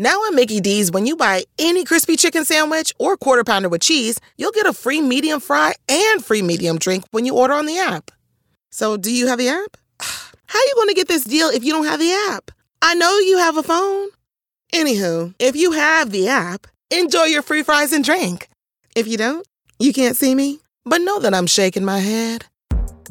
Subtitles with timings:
[0.00, 3.82] Now at Mickey D's, when you buy any crispy chicken sandwich or quarter pounder with
[3.82, 7.66] cheese, you'll get a free medium fry and free medium drink when you order on
[7.66, 8.10] the app.
[8.70, 9.76] So, do you have the app?
[10.00, 12.50] How you going to get this deal if you don't have the app?
[12.80, 14.08] I know you have a phone.
[14.72, 18.48] Anywho, if you have the app, enjoy your free fries and drink.
[18.96, 19.46] If you don't,
[19.78, 22.46] you can't see me, but know that I'm shaking my head.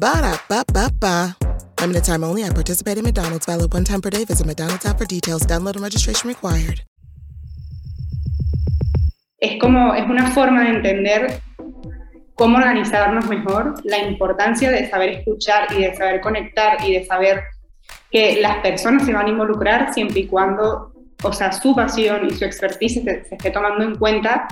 [0.00, 1.49] Ba da ba ba ba.
[1.80, 2.44] Limited time only.
[2.44, 3.46] I participate in McDonald's.
[3.46, 4.24] Valid one time per day.
[4.24, 5.46] Visit McDonald's app for details.
[5.46, 6.82] Download and registration required.
[9.38, 11.40] Es como, es una forma de entender
[12.34, 17.44] cómo organizarnos mejor, la importancia de saber escuchar y de saber conectar y de saber
[18.10, 20.92] que las personas se van a involucrar siempre y cuando,
[21.22, 24.46] o sea, su pasión y su expertise se, se esté tomando en cuenta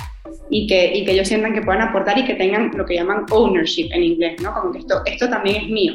[0.49, 3.27] y que, y que ellos sientan que puedan aportar y que tengan lo que llaman
[3.31, 4.55] ownership en inglés, ¿no?
[4.55, 5.95] Como que esto, esto también es mío.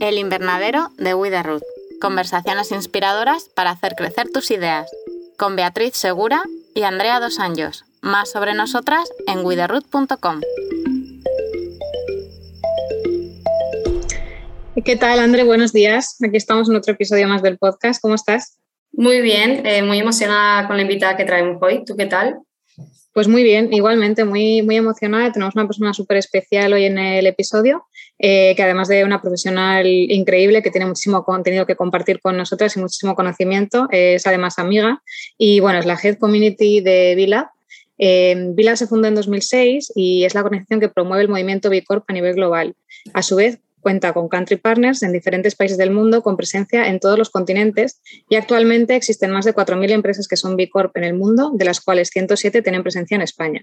[0.00, 1.62] El invernadero de Widerruth.
[2.00, 4.88] Conversaciones inspiradoras para hacer crecer tus ideas.
[5.36, 6.42] Con Beatriz Segura
[6.74, 7.84] y Andrea Dos Anjos.
[8.00, 10.40] Más sobre nosotras en widerruth.com.
[14.84, 15.42] ¿Qué tal, André?
[15.42, 16.16] Buenos días.
[16.24, 18.00] Aquí estamos en otro episodio más del podcast.
[18.00, 18.56] ¿Cómo estás?
[18.92, 21.84] Muy bien, eh, muy emocionada con la invitada que traemos hoy.
[21.84, 22.38] ¿Tú qué tal?
[23.18, 25.32] Pues muy bien, igualmente, muy, muy emocionada.
[25.32, 27.84] Tenemos una persona súper especial hoy en el episodio,
[28.16, 32.76] eh, que además de una profesional increíble, que tiene muchísimo contenido que compartir con nosotras
[32.76, 35.02] y muchísimo conocimiento, es además amiga
[35.36, 37.50] y bueno, es la Head Community de Vila.
[37.98, 41.82] Eh, Vila se fundó en 2006 y es la organización que promueve el movimiento B
[41.82, 42.76] Corp a nivel global.
[43.14, 43.58] A su vez,
[43.88, 48.02] cuenta con country partners en diferentes países del mundo con presencia en todos los continentes
[48.28, 51.64] y actualmente existen más de 4.000 empresas que son B Corp en el mundo, de
[51.64, 53.62] las cuales 107 tienen presencia en España.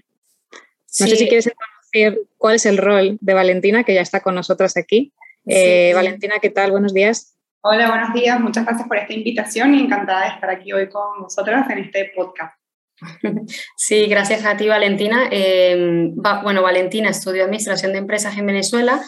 [0.50, 1.08] No Sí.
[1.10, 1.48] sé si quieres
[1.92, 5.12] conocer cuál es el rol de Valentina, que ya está con nosotras aquí.
[5.46, 6.72] Eh, Valentina, ¿qué tal?
[6.72, 7.36] Buenos días.
[7.60, 8.40] Hola, buenos días.
[8.40, 12.10] Muchas gracias por esta invitación y encantada de estar aquí hoy con vosotras en este
[12.16, 12.54] podcast.
[13.76, 15.28] Sí, gracias a ti, Valentina.
[15.30, 19.00] Eh, va- bueno, Valentina estudió Administración de Empresas en Venezuela.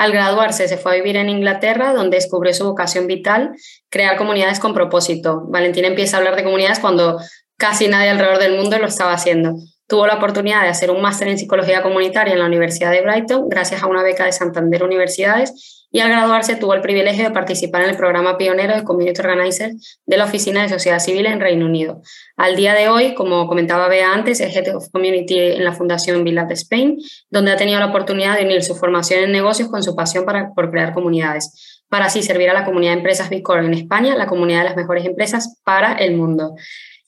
[0.00, 3.50] Al graduarse se fue a vivir en Inglaterra, donde descubrió su vocación vital,
[3.90, 5.42] crear comunidades con propósito.
[5.48, 7.20] Valentina empieza a hablar de comunidades cuando
[7.58, 9.56] casi nadie alrededor del mundo lo estaba haciendo.
[9.86, 13.50] Tuvo la oportunidad de hacer un máster en psicología comunitaria en la Universidad de Brighton
[13.50, 17.82] gracias a una beca de Santander Universidades y al graduarse tuvo el privilegio de participar
[17.82, 19.72] en el programa pionero de Community Organizer
[20.06, 22.00] de la Oficina de Sociedad Civil en Reino Unido.
[22.36, 26.22] Al día de hoy, como comentaba Bea antes, es Head of Community en la Fundación
[26.22, 26.98] Villat Spain,
[27.28, 30.52] donde ha tenido la oportunidad de unir su formación en negocios con su pasión para,
[30.54, 34.14] por crear comunidades, para así servir a la comunidad de empresas B Corp en España,
[34.14, 36.54] la comunidad de las mejores empresas para el mundo.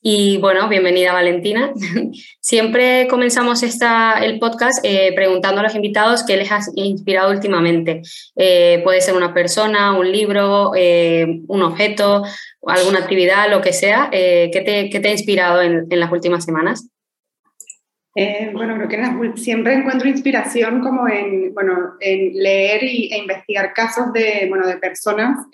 [0.04, 1.72] Y bueno, bienvenida Valentina.
[2.40, 8.02] Siempre comenzamos esta, el podcast eh, preguntando a los invitados qué les ha inspirado últimamente.
[8.34, 12.24] Eh, puede ser una persona, un libro, eh, un objeto,
[12.66, 14.08] alguna actividad, lo que sea.
[14.10, 16.88] ¿qué, te, ¿Qué te ha inspirado en, en las últimas semanas?
[18.52, 24.12] Bueno, creo que siempre encuentro inspiración como en, bueno, en leer y, e investigar casos
[24.12, 25.46] de, bueno, de personas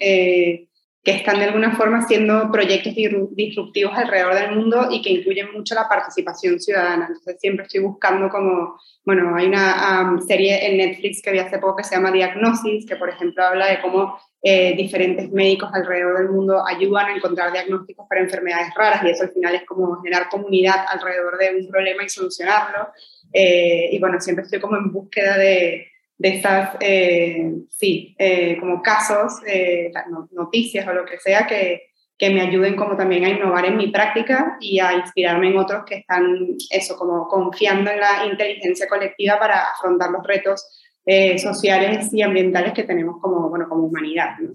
[1.08, 5.50] que están de alguna forma haciendo proyectos disru- disruptivos alrededor del mundo y que incluyen
[5.54, 7.06] mucho la participación ciudadana.
[7.08, 11.58] Entonces siempre estoy buscando como, bueno, hay una am, serie en Netflix que vi hace
[11.58, 16.18] poco que se llama Diagnosis, que por ejemplo habla de cómo eh, diferentes médicos alrededor
[16.18, 20.02] del mundo ayudan a encontrar diagnósticos para enfermedades raras y eso al final es como
[20.02, 22.88] generar comunidad alrededor de un problema y solucionarlo.
[23.32, 25.86] Eh, y bueno, siempre estoy como en búsqueda de,
[26.18, 31.82] de estas, eh, sí, eh, como casos, eh, no- noticias o lo que sea que,
[32.18, 35.84] que me ayuden como también a innovar en mi práctica y a inspirarme en otros
[35.86, 40.66] que están, eso, como confiando en la inteligencia colectiva para afrontar los retos
[41.06, 44.30] eh, sociales y ambientales que tenemos como, bueno, como humanidad.
[44.40, 44.54] ¿no?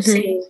[0.00, 0.40] Sí.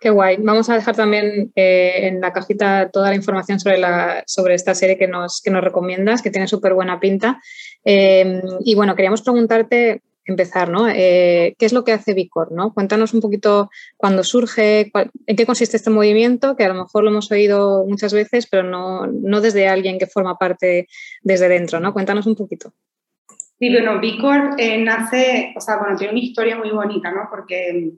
[0.00, 0.36] Qué guay.
[0.40, 4.74] Vamos a dejar también eh, en la cajita toda la información sobre, la, sobre esta
[4.74, 7.40] serie que nos, que nos recomiendas, que tiene súper buena pinta.
[7.84, 10.88] Eh, y bueno, queríamos preguntarte, empezar, ¿no?
[10.88, 12.52] Eh, ¿Qué es lo que hace Vicor?
[12.52, 12.74] ¿no?
[12.74, 14.90] Cuéntanos un poquito cuándo surge,
[15.26, 18.64] en qué consiste este movimiento, que a lo mejor lo hemos oído muchas veces, pero
[18.64, 20.88] no, no desde alguien que forma parte
[21.22, 21.92] desde dentro, ¿no?
[21.92, 22.72] Cuéntanos un poquito.
[23.58, 27.28] Sí, bueno, B Corp eh, nace, o sea, bueno, tiene una historia muy bonita, ¿no?
[27.30, 27.92] Porque,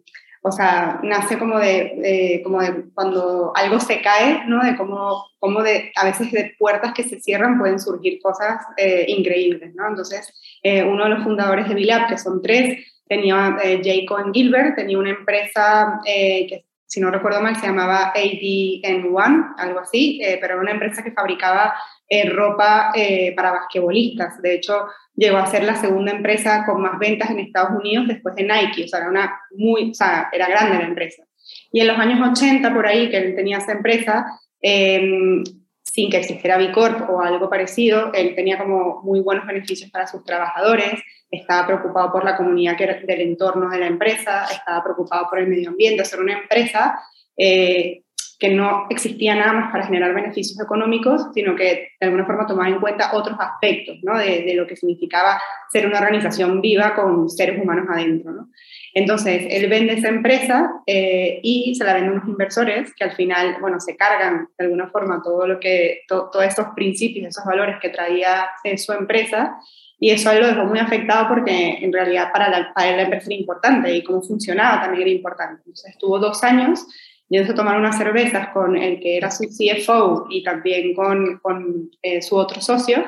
[0.49, 4.65] o sea, nace como de, como de cuando algo se cae, ¿no?
[4.65, 9.05] De cómo, cómo de, a veces de puertas que se cierran pueden surgir cosas eh,
[9.09, 9.89] increíbles, ¿no?
[9.89, 14.33] Entonces, eh, uno de los fundadores de Vilab, que son tres, tenía, eh, Jay Cohen
[14.33, 20.21] Gilbert, tenía una empresa eh, que si no recuerdo mal, se llamaba ADN1, algo así,
[20.23, 21.75] eh, pero era una empresa que fabricaba
[22.09, 24.41] eh, ropa eh, para basquetbolistas.
[24.41, 28.35] De hecho, llegó a ser la segunda empresa con más ventas en Estados Unidos después
[28.37, 31.25] de Nike, o sea, era, una muy, o sea, era grande la empresa.
[31.71, 34.25] Y en los años 80, por ahí, que él tenía esa empresa,
[34.63, 35.45] em,
[35.93, 40.25] sin que existiera Bicorp o algo parecido, él tenía como muy buenos beneficios para sus
[40.25, 41.01] trabajadores,
[41.31, 45.49] estaba preocupado por la comunidad que del entorno de la empresa, estaba preocupado por el
[45.49, 47.01] medio ambiente, ser una empresa
[47.37, 48.03] eh,
[48.39, 52.69] que no existía nada más para generar beneficios económicos, sino que de alguna forma tomaba
[52.69, 54.17] en cuenta otros aspectos ¿no?
[54.17, 55.41] de, de, lo que significaba
[55.71, 58.31] ser una organización viva con seres humanos adentro.
[58.31, 58.49] ¿no?
[58.95, 63.13] Entonces, él vende esa empresa eh, y se la vende a unos inversores que al
[63.13, 67.77] final, bueno, se cargan de alguna forma todo lo que, todos esos principios, esos valores
[67.81, 69.57] que traía eh, su empresa
[70.01, 73.41] y eso lo dejó muy afectado porque en realidad para la, para la empresa era
[73.41, 75.63] importante y cómo funcionaba también era importante.
[75.67, 76.87] Entonces estuvo dos años
[77.29, 81.91] yendo a tomar unas cervezas con el que era su CFO y también con, con
[82.03, 83.05] eh, su otro socio.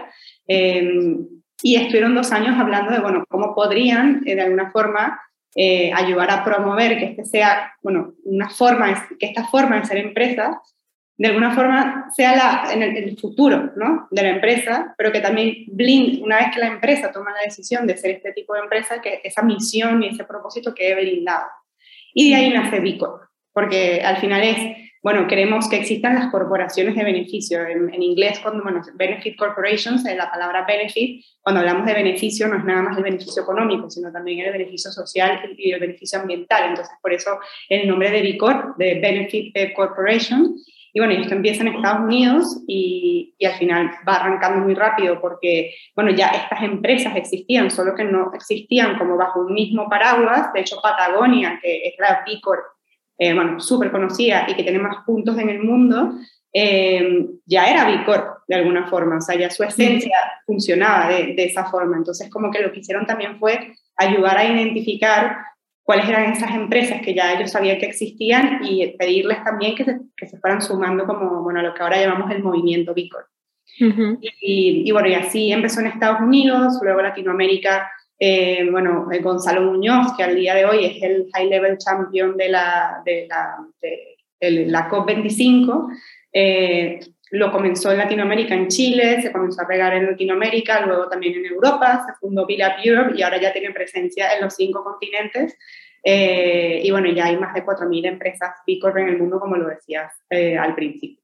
[0.46, 0.90] Eh,
[1.62, 5.20] y estuvieron dos años hablando de, bueno, cómo podrían eh, de alguna forma
[5.55, 9.99] eh, ayudar a promover que este sea, bueno, una forma, que esta forma de ser
[9.99, 10.61] empresa
[11.20, 14.08] de alguna forma sea la, en, el, futuro ¿no?
[14.11, 17.87] de la empresa, pero que también blind, una vez que la empresa toma la decisión
[17.87, 21.46] de ser este tipo de empresa, que esa misión y ese propósito quede blindado.
[22.14, 24.58] Y de ahí nace Bicorp, porque al final es,
[25.02, 27.67] bueno, queremos que existan las corporaciones de beneficio.
[27.67, 32.58] En, en inglés, cuando, bueno, Benefit Corporations, la palabra benefit, cuando hablamos de beneficio no
[32.58, 36.70] es nada más el beneficio económico, sino también el beneficio social y el beneficio ambiental.
[36.70, 37.38] Entonces, por eso
[37.69, 40.55] el nombre de Bicorp, de Benefit Corporation,
[40.93, 45.20] y bueno, esto empieza en Estados Unidos y, y, al final va arrancando muy rápido
[45.20, 50.52] porque, bueno, ya estas empresas existían, solo que no existían como bajo un mismo paraguas.
[50.52, 52.64] De hecho, Patagonia, que es la B Corp,
[53.20, 56.14] eh, bueno, súper conocida y que tiene más puntos en el mundo,
[56.52, 61.34] eh, ya era B Corp de alguna forma, o sea, ya su esencia funcionaba de,
[61.34, 61.99] de esa forma.
[61.99, 65.37] Entonces, como que lo que hicieron también fue ayudar a identificar
[65.82, 70.00] cuáles eran esas empresas que ya ellos sabían que existían y pedirles también que se,
[70.16, 73.26] que se fueran sumando como, bueno, lo que ahora llamamos el movimiento Bicor.
[73.81, 74.19] Uh -huh.
[74.20, 77.90] y, y, bueno, y así empezó en Estados Unidos, luego Latinoamérica,
[78.22, 82.50] eh, bueno, Gonzalo Muñoz, que al día de hoy es el High Level Champion de
[82.50, 85.88] la, de la, de, la COP25,
[86.31, 87.00] eh,
[87.31, 91.46] lo comenzó en Latinoamérica, en Chile, se comenzó a pegar en Latinoamérica, luego también en
[91.46, 92.50] Europa, se fundó Up
[92.84, 95.56] Europe y ahora ya tiene presencia en los cinco continentes.
[96.02, 99.56] Eh, y bueno, ya hay más de 4.000 empresas B Corp en el mundo, como
[99.56, 101.23] lo decías eh, al principio.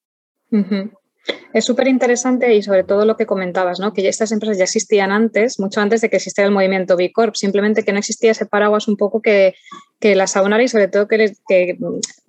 [1.53, 3.93] Es súper interesante y sobre todo lo que comentabas, ¿no?
[3.93, 7.35] que estas empresas ya existían antes, mucho antes de que existiera el movimiento B Corp,
[7.35, 9.55] simplemente que no existía ese paraguas un poco que,
[10.01, 11.79] las aunara y sobre todo que,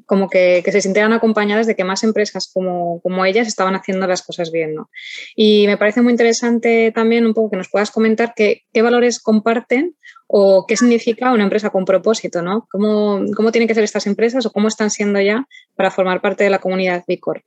[0.05, 4.23] como que, se sintieran acompañadas de que más empresas como, como ellas estaban haciendo las
[4.23, 4.73] cosas bien.
[4.73, 4.89] ¿no?
[5.35, 9.95] Y me parece muy interesante también un poco que nos puedas comentar qué valores comparten
[10.27, 12.67] o qué significa una empresa con propósito, ¿no?
[12.69, 16.43] ¿Cómo, ¿Cómo tienen que ser estas empresas o cómo están siendo ya para formar parte
[16.43, 17.43] de la comunidad B Corp?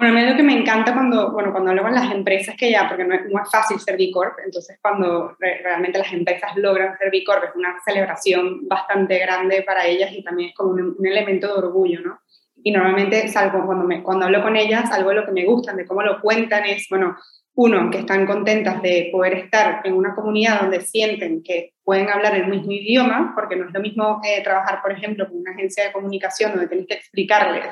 [0.00, 3.04] Bueno, lo que me encanta cuando, bueno, cuando hablo con las empresas que ya, porque
[3.04, 7.10] no es, no fácil ser B Corp, entonces cuando re, realmente las empresas logran ser
[7.10, 11.06] B Corp es una celebración bastante grande para ellas y también es como un, un
[11.06, 12.18] elemento de orgullo, ¿no?
[12.62, 15.76] Y normalmente salgo, cuando, me, cuando hablo con ellas, algo de lo que me gustan,
[15.76, 17.18] de cómo lo cuentan es, bueno,
[17.62, 22.34] uno, que están contentas de poder estar en una comunidad donde sienten que pueden hablar
[22.34, 25.84] el mismo idioma, porque no es lo mismo eh, trabajar, por ejemplo, con una agencia
[25.84, 27.66] de comunicación donde tenés que explicarles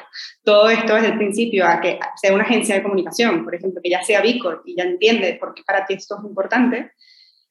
[0.44, 3.88] todo esto desde el principio a que sea una agencia de comunicación, por ejemplo, que
[3.88, 6.92] ya sea Bicor y ya entiende por qué para ti esto es importante.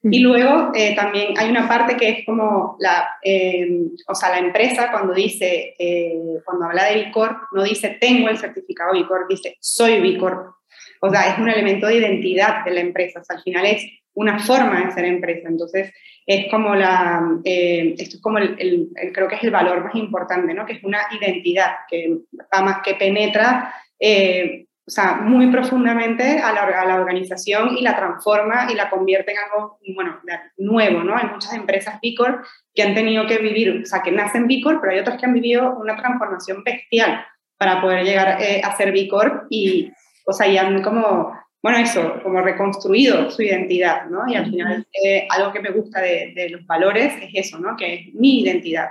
[0.03, 3.67] Y luego eh, también hay una parte que es como la, eh,
[4.07, 8.37] o sea, la empresa cuando dice, eh, cuando habla de Bicor, no dice tengo el
[8.37, 10.56] certificado Bicor, dice soy Bicor.
[11.01, 13.19] O sea, es un elemento de identidad de la empresa.
[13.19, 15.47] O sea, al final es una forma de ser empresa.
[15.47, 15.93] Entonces,
[16.25, 20.53] es como la, eh, esto es como el, creo que es el valor más importante,
[20.53, 20.65] ¿no?
[20.65, 22.17] Que es una identidad que
[22.53, 27.81] va más que penetra, eh, o sea, muy profundamente a la, a la, organización y
[27.81, 30.19] la transforma y la convierte en algo, bueno,
[30.57, 31.15] nuevo, ¿no?
[31.15, 34.61] Hay muchas empresas B Corp que han tenido que vivir, o sea, que nacen B
[34.63, 37.23] Corp, pero hay otras que han vivido una transformación bestial
[37.57, 39.91] para poder llegar eh, a ser B Corp y,
[40.27, 41.31] o sea, y han como,
[41.63, 44.27] bueno, eso, como reconstruido su identidad, ¿no?
[44.27, 47.77] Y al final eh, algo que me gusta de, de, los valores es eso, ¿no?
[47.77, 48.89] Que es mi identidad,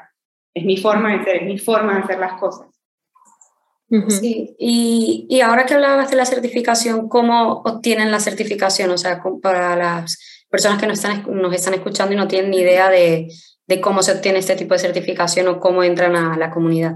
[0.54, 2.68] es mi forma de ser, es mi forma de hacer las cosas.
[3.88, 4.10] Uh -huh.
[4.10, 8.90] Sí, y, y, ahora que hablabas de la certificación, ¿cómo obtienen la certificación?
[8.90, 12.58] O sea, para las personas que nos están, nos están escuchando y no tienen ni
[12.58, 13.28] idea de,
[13.66, 16.94] de cómo se obtiene este tipo de certificación o cómo entran a la comunidad.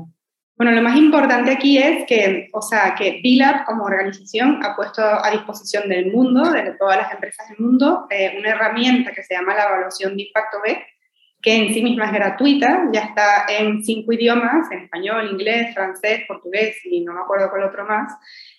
[0.61, 5.01] Bueno, lo más importante aquí es que, o sea, que BILAB como organización ha puesto
[5.03, 9.33] a disposición del mundo, de todas las empresas del mundo, eh, una herramienta que se
[9.33, 10.85] llama la evaluación de impacto B,
[11.41, 16.25] que en sí misma es gratuita, ya está en cinco idiomas, en español, inglés, francés,
[16.29, 18.13] portugués y no me acuerdo cuál otro más.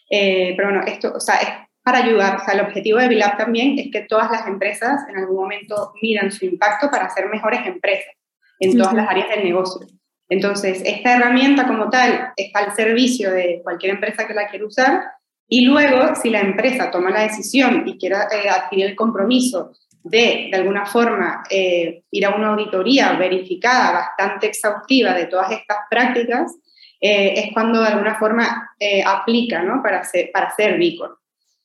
[0.10, 1.50] Eh, pero bueno, esto, o sea, es
[1.84, 2.38] para ayudar.
[2.38, 5.94] O sea, el objetivo de BILAB también es que todas las empresas en algún momento
[6.02, 8.16] midan su impacto para ser mejores empresas
[8.60, 9.86] en todas las áreas del negocio.
[10.32, 15.02] Entonces, esta herramienta como tal está al servicio de cualquier empresa que la quiera usar
[15.46, 20.48] y luego, si la empresa toma la decisión y quiera eh, adquirir el compromiso de,
[20.50, 26.56] de alguna forma, eh, ir a una auditoría verificada, bastante exhaustiva de todas estas prácticas,
[27.02, 28.70] eh, es cuando de alguna forma
[29.06, 29.84] aplica ¿no?
[29.84, 31.20] para, ser, para ser Vicor.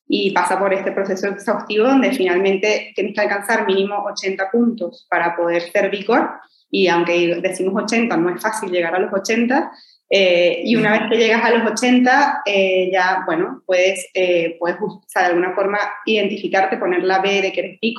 [0.08, 5.37] Y pasa por este proceso exhaustivo donde finalmente tienes que alcanzar mínimo 80 puntos para
[5.37, 6.30] poder ser Vicor
[6.70, 9.73] y aunque decimos 80, no es fácil llegar a los 80,
[10.08, 14.78] eh, y una vez que llegas a los 80, eh, ya, bueno, puedes, eh, puedes
[15.23, 17.92] de alguna forma identificarte, poner la B de que eres B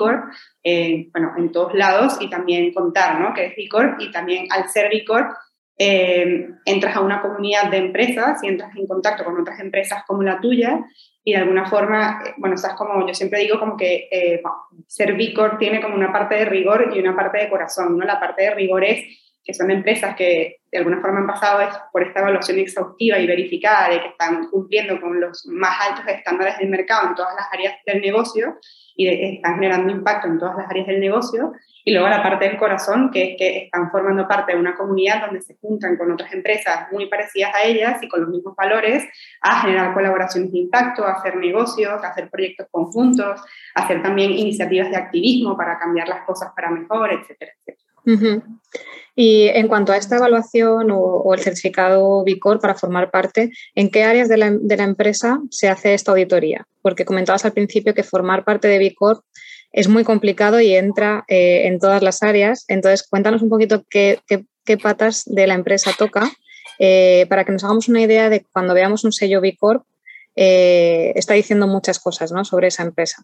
[1.12, 3.34] bueno, en todos lados y también contar, ¿no?
[3.34, 3.68] Que eres B
[4.00, 4.90] y también al ser
[5.78, 10.24] B entras a una comunidad de empresas y entras en contacto con otras empresas como
[10.24, 10.80] la tuya
[11.28, 14.42] y de alguna forma, eh, bueno, estás como, yo siempre digo como que eh,
[15.60, 18.06] tiene como una parte de rigor y una parte de corazón, ¿no?
[18.06, 19.04] La parte de rigor es
[19.44, 23.90] que son empresas que de alguna forma han pasado por esta evaluación exhaustiva y verificada
[23.90, 27.76] de que están cumpliendo con los más altos estándares del mercado en todas las áreas
[27.86, 28.58] del negocio
[28.96, 31.52] y están generando impacto en todas las áreas del negocio
[31.88, 35.22] y luego la parte del corazón, que es que están formando parte de una comunidad
[35.22, 39.06] donde se juntan con otras empresas muy parecidas a ellas y con los mismos valores
[39.40, 43.40] a generar colaboraciones de impacto, a hacer negocios, a hacer proyectos conjuntos,
[43.74, 48.44] a hacer también iniciativas de activismo para cambiar las cosas para mejor, etcétera, etcétera.
[49.16, 54.04] Y en cuanto a esta evaluación o, el certificado Bicor para formar parte, ¿en qué
[54.04, 56.68] áreas de la, de la, empresa se hace esta auditoría?
[56.82, 59.24] Porque comentabas al principio que formar parte de Bicor
[59.72, 62.66] es muy complicado y entra eh, en todas las áreas.
[62.68, 64.20] Entonces, cuéntanos un poquito qué,
[64.82, 66.30] patas de la empresa toca
[66.80, 69.84] eh, para que nos hagamos una idea de cuando veamos un sello B Corp,
[70.36, 72.44] eh, está diciendo muchas cosas ¿no?
[72.44, 73.24] sobre esa empresa.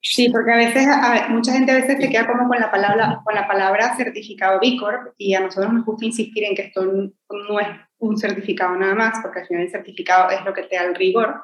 [0.00, 0.86] Sí, porque a veces,
[1.30, 4.76] mucha gente a veces se queda como con la palabra, con la palabra certificado B
[4.78, 7.68] Corp y a nosotros nos gusta insistir en que esto no es
[7.98, 10.94] un certificado nada más, porque al final el certificado es lo que te da el
[10.94, 11.34] rigor,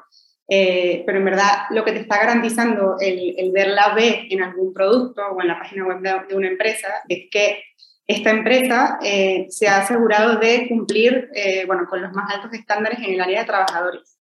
[0.53, 4.73] eh, pero en verdad lo que te está garantizando el, ver la B en algún
[4.73, 7.63] producto o en la página web de, una empresa es que
[8.05, 12.99] esta empresa eh, se ha asegurado de cumplir eh, bueno, con los más altos estándares
[12.99, 14.17] en el área de trabajadores,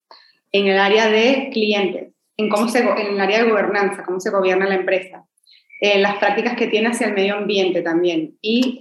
[0.51, 4.31] en el área de clientes, en, cómo se, en el área de gobernanza, cómo se
[4.31, 5.25] gobierna la empresa,
[5.81, 8.81] en las prácticas que tiene hacia el medio ambiente también y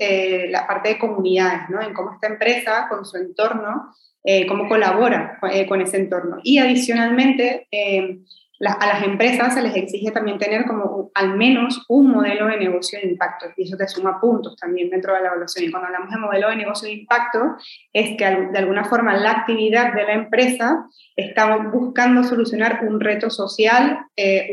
[0.50, 1.80] la parte de comunidades, ¿no?
[1.80, 3.94] en cómo esta empresa con su entorno
[4.27, 6.38] eh, cómo colabora eh, con ese entorno.
[6.44, 8.17] Y adicionalmente, eh,
[8.60, 12.98] a las empresas se les exige también tener como al menos un modelo de negocio
[13.00, 15.65] de impacto y eso te suma puntos también dentro de la evaluación.
[15.65, 17.39] Y cuando hablamos de modelo de negocio de impacto,
[17.94, 23.29] es que de alguna forma la actividad de la empresa está buscando solucionar un reto
[23.29, 24.00] social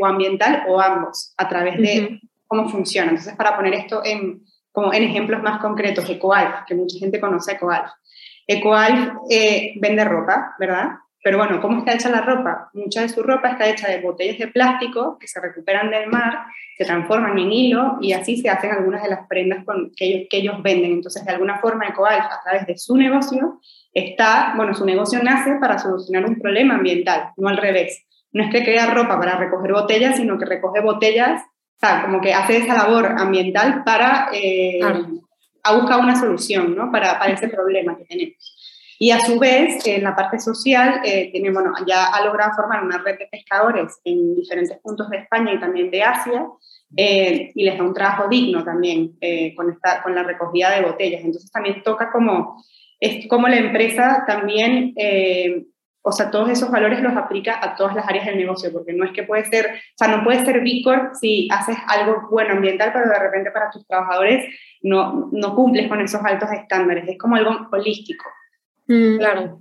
[0.01, 3.11] o ambiental o ambos a través de cómo funciona.
[3.11, 7.53] Entonces, para poner esto en, como en ejemplos más concretos, EcoAlf, que mucha gente conoce
[7.53, 7.91] EcoAlf.
[8.47, 10.91] EcoAlf eh, vende ropa, ¿verdad?
[11.25, 12.71] Pero bueno, ¿cómo está hecha la ropa?
[12.75, 16.47] Mucha de su ropa está hecha de botellas de plástico que se recuperan del mar,
[16.77, 19.65] se transforman en hilo y así se hacen algunas de las prendas
[19.97, 20.93] que, ellos, que ellos venden.
[20.93, 23.61] Entonces, de alguna forma, EcoAlf, a través de su negocio,
[23.95, 28.05] está, bueno, su negocio nace para solucionar un problema ambiental, no al revés.
[28.33, 32.21] No es que crea ropa para recoger botellas, sino que recoge botellas, o sea, como
[32.21, 34.81] que hace esa labor ambiental para eh,
[35.63, 36.91] ha buscado una solución ¿no?
[36.91, 38.59] para, para, ese problema que tenemos.
[38.99, 42.85] Y a su vez, en la parte social, eh, tiene, bueno, ya ha logrado formar
[42.85, 46.47] una red de pescadores en diferentes puntos de España y también de Asia,
[46.97, 50.83] eh, y les da un trabajo digno también eh, con, esta, con la recogida de
[50.83, 51.23] botellas.
[51.25, 52.63] Entonces también toca como,
[53.01, 54.95] es como la empresa también
[56.03, 59.05] o sea, todos esos valores los aplica a todas las áreas del negocio, porque no
[59.05, 60.83] es que puede ser, o sea, no puede ser B
[61.21, 64.45] si haces algo bueno ambiental, pero de repente para tus trabajadores
[64.83, 68.25] no, no cumples con esos altos estándares, es como algo holístico.
[68.89, 69.19] Mm.
[69.19, 69.61] claro.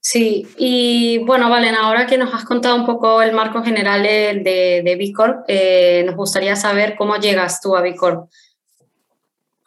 [0.00, 4.40] Sí, y bueno, Valen, ahora que nos has contado un poco el marco general de,
[4.44, 8.30] de, de B Corp, eh, nos gustaría saber cómo llegas tú a B Corp.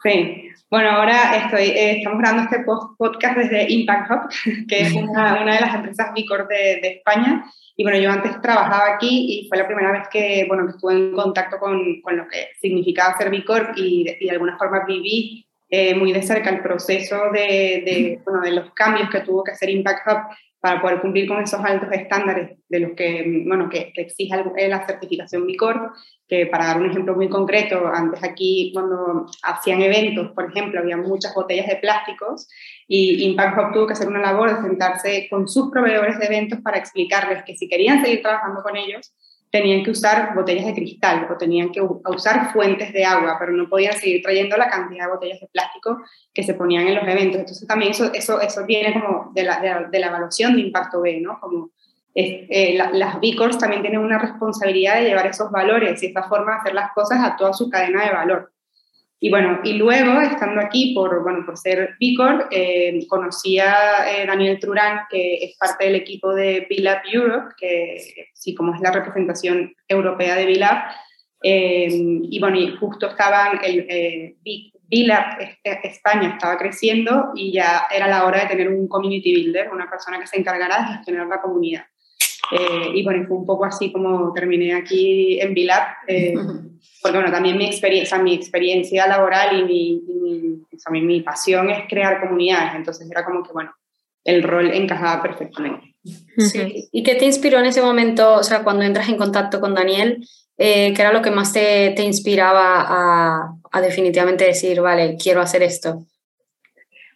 [0.02, 4.20] Sí, bueno, ahora estoy, eh, estamos grabando este podcast desde Impact Hub,
[4.68, 7.44] que es una, una de las empresas Bicor de, de, España.
[7.76, 10.94] Y bueno, yo antes trabajaba aquí y fue la primera vez que, bueno, que estuve
[10.94, 15.46] en contacto con, con lo que significaba ser Bicor y, y, de alguna forma viví
[15.74, 19.52] eh, muy de cerca el proceso de, de, bueno, de los cambios que tuvo que
[19.52, 20.18] hacer Impact Hub
[20.60, 24.36] para poder cumplir con esos altos estándares de los que, bueno, que, exige
[24.68, 25.56] la certificación B
[26.28, 30.98] que para dar un ejemplo muy concreto, antes aquí cuando hacían eventos, por ejemplo, había
[30.98, 32.48] muchas botellas de plásticos
[32.86, 36.60] y Impact Hub tuvo que hacer una labor de sentarse con sus proveedores de eventos
[36.60, 39.14] para explicarles que si querían seguir trabajando con ellos,
[39.52, 43.68] tenían que usar botellas de cristal o tenían que usar fuentes de agua, pero no
[43.68, 47.40] podían seguir trayendo la cantidad de botellas de plástico que se ponían en los eventos.
[47.40, 51.20] Entonces también eso, eso, eso viene como de la, de, la, evaluación de impacto B,
[51.20, 51.38] ¿no?
[51.38, 51.70] Como
[52.14, 56.52] eh, las B Corps también tienen una responsabilidad de llevar esos valores y esa forma
[56.52, 58.51] de hacer las cosas a toda su cadena de valor.
[59.24, 64.26] Y bueno, y luego, estando aquí por, bueno, por ser Bicor, eh, conocí a eh,
[64.26, 68.90] Daniel Trurán, que es parte del equipo de BILAB Europe, que sí, como es la
[68.90, 70.76] representación europea de BILAB.
[71.40, 71.88] Eh,
[72.30, 75.38] y bueno, y justo estaban, el eh, BILAB
[75.84, 80.18] España estaba creciendo y ya era la hora de tener un community builder, una persona
[80.18, 81.84] que se encargara de gestionar la comunidad.
[82.94, 85.86] Y bueno, fue un poco así como terminé aquí en BILAB
[87.02, 92.74] porque bueno, también mi experiencia, mi experiencia laboral y mi, mi, pasón es crear comunidades,
[92.76, 93.72] entonces era como que, bueno,
[94.24, 95.96] el rol encajaba perfectamente.
[96.38, 96.88] Sí.
[96.92, 100.24] ¿Y qué te inspiró en ese momento, o sea, cuando entras en contacto con Daniel,
[100.58, 105.40] eh, qué era lo que más te, te inspiraba a, a, definitivamente decir, vale, quiero
[105.40, 106.06] hacer esto?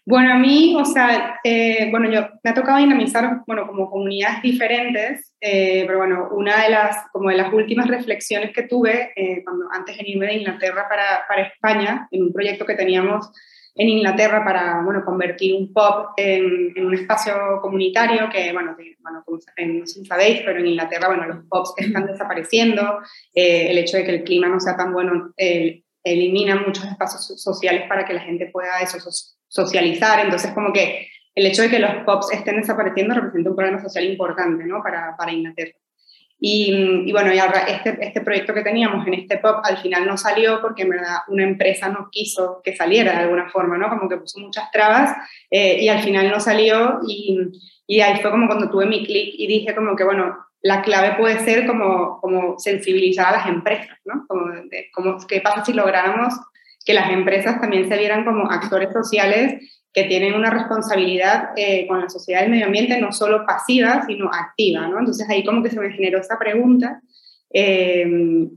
[0.08, 4.40] Bueno, a mí, o sea, eh, bueno, yo me ha tocado dinamizar, bueno, como comunidades
[4.40, 9.42] diferentes, eh, pero bueno, una de las, como de las últimas reflexiones que tuve eh,
[9.42, 13.32] cuando antes de irme de Inglaterra para, para, España, en un proyecto que teníamos
[13.74, 19.24] en Inglaterra para, bueno, convertir un pub en, en un espacio comunitario que, bueno, bueno
[19.24, 23.00] como, no sé si sabéis, pero en Inglaterra, bueno, los pubs están desapareciendo,
[23.34, 25.34] el hecho de que el clima no sea tan bueno
[26.04, 28.98] elimina muchos espacios sociales para que la gente pueda eso,
[29.48, 33.80] socializar, entonces como que el hecho de que los POPs estén desapareciendo representa un problema
[33.80, 34.82] social importante ¿no?
[34.82, 35.72] para, para Inglaterra.
[36.38, 40.06] Y, y, bueno, y ahora este, este proyecto que teníamos en este POP al final
[40.06, 43.88] no salió porque en verdad una empresa no quiso que saliera de alguna forma, ¿no?
[43.88, 45.16] Como que puso muchas trabas
[45.50, 47.38] eh, y al final no salió y,
[47.86, 51.16] y ahí fue como cuando tuve mi clic y dije como que, bueno, la clave
[51.16, 54.26] puede ser como, como sensibilizar a las empresas, ¿no?
[54.26, 56.34] Como, de, como qué pasa si lográramos
[56.86, 59.60] que las empresas también se vieran como actores sociales
[59.92, 64.04] que tienen una responsabilidad eh, con la sociedad y el medio ambiente, no solo pasiva,
[64.06, 64.98] sino activa, ¿no?
[64.98, 67.00] Entonces ahí como que se me generó esa pregunta.
[67.50, 68.06] Eh,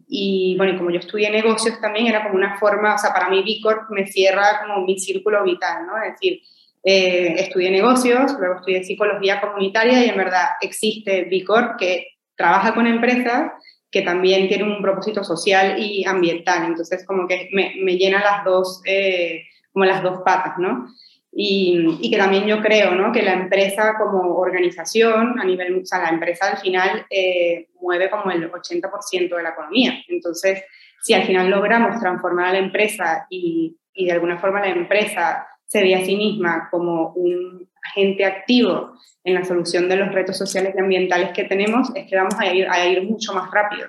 [0.07, 3.41] y bueno, como yo estudié negocios también, era como una forma, o sea, para mí
[3.41, 5.97] B Corp me cierra como mi círculo vital, ¿no?
[5.97, 6.41] Es decir,
[6.83, 12.73] eh, estudié negocios, luego estudié psicología comunitaria y en verdad existe B Corp que trabaja
[12.73, 13.51] con empresas
[13.91, 16.65] que también tiene un propósito social y ambiental.
[16.65, 20.87] Entonces, como que me, me llena las dos, eh, como las dos patas, ¿no?
[21.31, 23.11] Y, y, que también yo creo, ¿no?
[23.11, 28.09] Que la empresa como organización, a nivel, o sea, la empresa al final eh, mueve
[28.09, 30.01] como el 80% de la economía.
[30.07, 30.63] Entonces,
[31.01, 35.47] si al final logramos transformar a la empresa y, y de alguna forma la empresa
[35.65, 40.37] se ve a sí misma como un agente activo en la solución de los retos
[40.37, 43.87] sociales y ambientales que tenemos, es que vamos a ir, a ir mucho más rápido.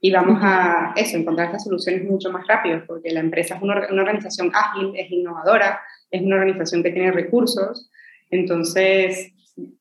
[0.00, 3.74] Y vamos a eso, encontrar estas soluciones mucho más rápido, porque la empresa es una,
[3.74, 5.80] organización ágil, es innovadora,
[6.10, 7.90] es una organización que tiene recursos.
[8.30, 9.32] Entonces,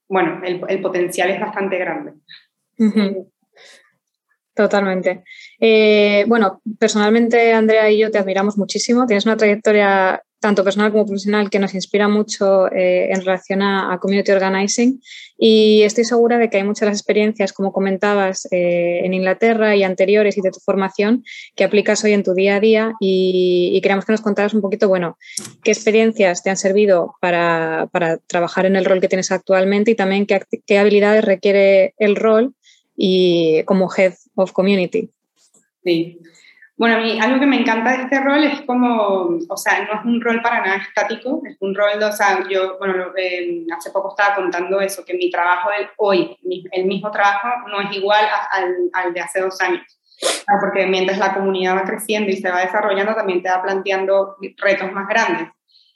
[0.08, 2.14] bueno, el, el potencial es bastante grande.
[4.58, 5.24] Totalmente.
[5.60, 9.06] Eh, bueno, personalmente Andrea y yo te admiramos muchísimo.
[9.06, 13.98] Tienes una trayectoria tanto personal como profesional, que nos inspira mucho eh, en relación a,
[14.00, 15.02] community organizing.
[15.38, 19.76] Y estoy segura de que hay muchas de las experiencias, como comentabas, eh, en Inglaterra
[19.76, 21.24] y anteriores y de tu formación,
[21.56, 22.94] que aplicas hoy en tu día a día.
[23.00, 25.18] Y, queremos que nos contaras un poquito, bueno,
[25.64, 29.96] qué experiencias te han servido para, para trabajar en el rol que tienes actualmente y
[29.96, 32.54] también qué, qué habilidades requiere el rol
[32.96, 35.10] y como Head of Community.
[35.84, 36.20] Sí,
[36.78, 40.00] bueno, a mí algo que me encanta de este rol es como, o sea, no
[40.00, 43.66] es un rol para nada estático, es un rol, de, o sea, yo, bueno, eh,
[43.76, 46.38] hace poco estaba contando eso, que mi trabajo hoy,
[46.72, 49.82] el mismo trabajo no es igual al, al de hace dos años,
[50.62, 54.92] porque mientras la comunidad va creciendo y se va desarrollando, también te va planteando retos
[54.92, 55.50] más grandes.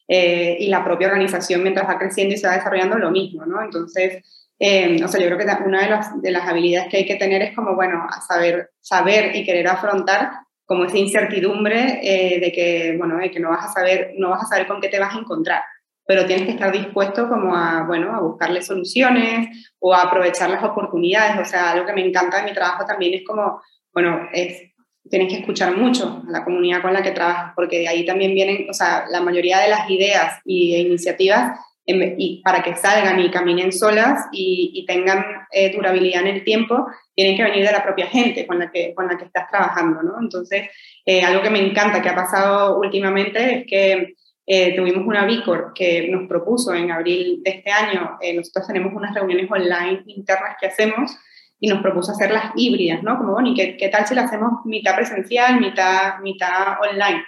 [0.08, 3.62] Eh, y la propia organización mientras va creciendo y se va desarrollando lo mismo, ¿no?
[3.64, 7.06] Entonces, eh, o sea, yo creo que una de las, de las habilidades que hay
[7.06, 10.32] que tener es como, bueno, saber, saber y querer afrontar
[10.72, 14.44] como esa incertidumbre eh, de que, bueno, de que no vas a saber, no vas
[14.44, 15.62] a saber con qué te vas a encontrar,
[16.08, 20.64] pero tienes que estar dispuesto como a, bueno, a buscarle soluciones o a aprovechar las
[20.64, 23.62] oportunidades, o sea, algo que me encanta de mi trabajo también es como,
[23.94, 24.62] bueno, es
[25.10, 28.34] tienes que escuchar mucho a la comunidad con la que trabajas, porque de ahí también
[28.34, 33.32] vienen, o sea, la mayoría de las ideas y iniciativas y para que salgan y
[33.32, 38.08] caminen solas y, tengan eh, durabilidad en el tiempo, tienen que venir de la propia
[38.08, 40.20] gente con la que, con la que estás trabajando, ¿no?
[40.20, 40.70] Entonces,
[41.06, 44.16] eh, algo que me encanta que ha pasado últimamente es que
[44.46, 49.14] eh, tuvimos una Vicor que nos propuso en abril de este año, nosotros tenemos unas
[49.14, 51.12] reuniones online internas que hacemos
[51.60, 53.18] y nos propuso hacerlas híbridas, ¿no?
[53.18, 57.24] Como, bueno, ¿y qué, qué tal si las hacemos mitad presencial, mitad, mitad online?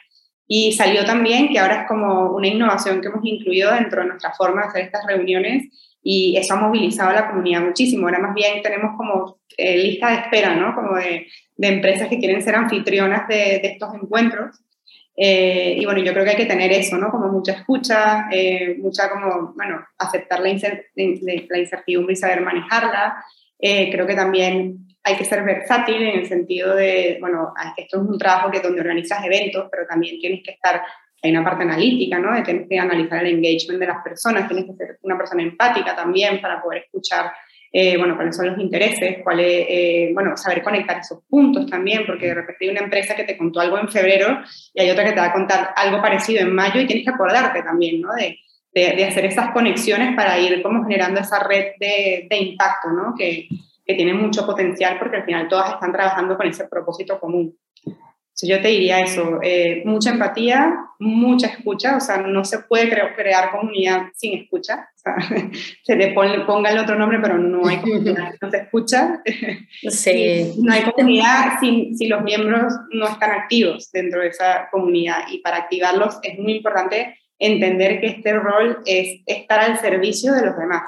[0.48, 4.34] Y salió también que ahora es como una innovación que hemos incluido dentro de nuestra
[4.34, 5.70] forma de hacer estas reuniones
[6.04, 8.08] y eso ha movilizado a la comunidad muchísimo.
[8.08, 10.76] Ahora más bien tenemos como eh, lista de espera, ¿no?
[10.76, 14.60] Como de, de, empresas que quieren ser anfitrionas de, de estos encuentros.
[15.16, 17.10] Eh, y bueno, yo creo que hay que tener eso, ¿no?
[17.10, 23.24] Como mucha escucha, eh, mucha como, bueno, aceptar la, incertidumbre y saber manejarla.
[23.60, 28.18] creo que también hay que ser versátil en el sentido de, bueno, esto es un
[28.18, 30.82] trabajo que donde organizas eventos, pero también tienes que estar,
[31.22, 32.34] hay una parte analítica, ¿no?
[32.34, 35.94] De tienes que analizar el engagement de las personas, tienes que ser una persona empática
[35.94, 37.34] también para poder escuchar,
[37.74, 42.28] eh, bueno, cuáles son los intereses, cuáles, eh, bueno, saber conectar esos puntos también, porque
[42.28, 44.40] de repente hay una empresa que te contó algo en febrero
[44.74, 47.12] y hay otra que te va a contar algo parecido en mayo y tienes que
[47.12, 48.14] acordarte también, ¿no?
[48.14, 48.40] De,
[48.74, 53.14] de, hacer esas conexiones para ir como generando esa red de, de impacto, ¿no?
[53.16, 53.48] Que,
[53.86, 57.58] que tiene mucho potencial porque al final todas están trabajando con ese propósito común.
[57.86, 62.90] Entonces yo te diría eso, eh, mucha empatía, mucha escucha, o sea, no se puede
[63.16, 65.16] crear comunidad sin escucha, o sea,
[65.84, 69.22] se le ponga el otro nombre, pero no hay comunidad no se escucha.
[69.88, 70.52] Sí.
[70.64, 75.38] no hay comunidad si, si los miembros no están activos dentro de esa comunidad y
[75.38, 80.58] para activarlos es muy importante entender que este rol es estar al servicio de los
[80.58, 80.82] demás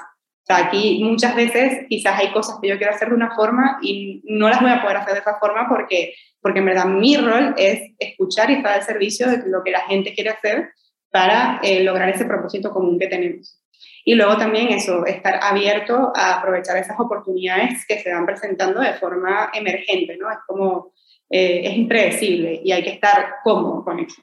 [0.46, 3.80] o sea, aquí muchas veces quizás hay cosas que yo quiero hacer de una forma
[3.82, 7.18] y no las voy a poder hacer de esa forma porque, porque en verdad mi
[7.18, 10.70] rol es escuchar y estar al servicio de lo que la gente quiere hacer
[11.10, 13.60] para eh, lograr ese propósito común que tenemos.
[14.04, 18.94] Y luego también eso, estar abierto a aprovechar esas oportunidades que se van presentando de
[18.94, 20.30] forma emergente, ¿no?
[20.30, 20.94] Es como,
[21.28, 24.22] eh, es impredecible y hay que estar cómodo con eso.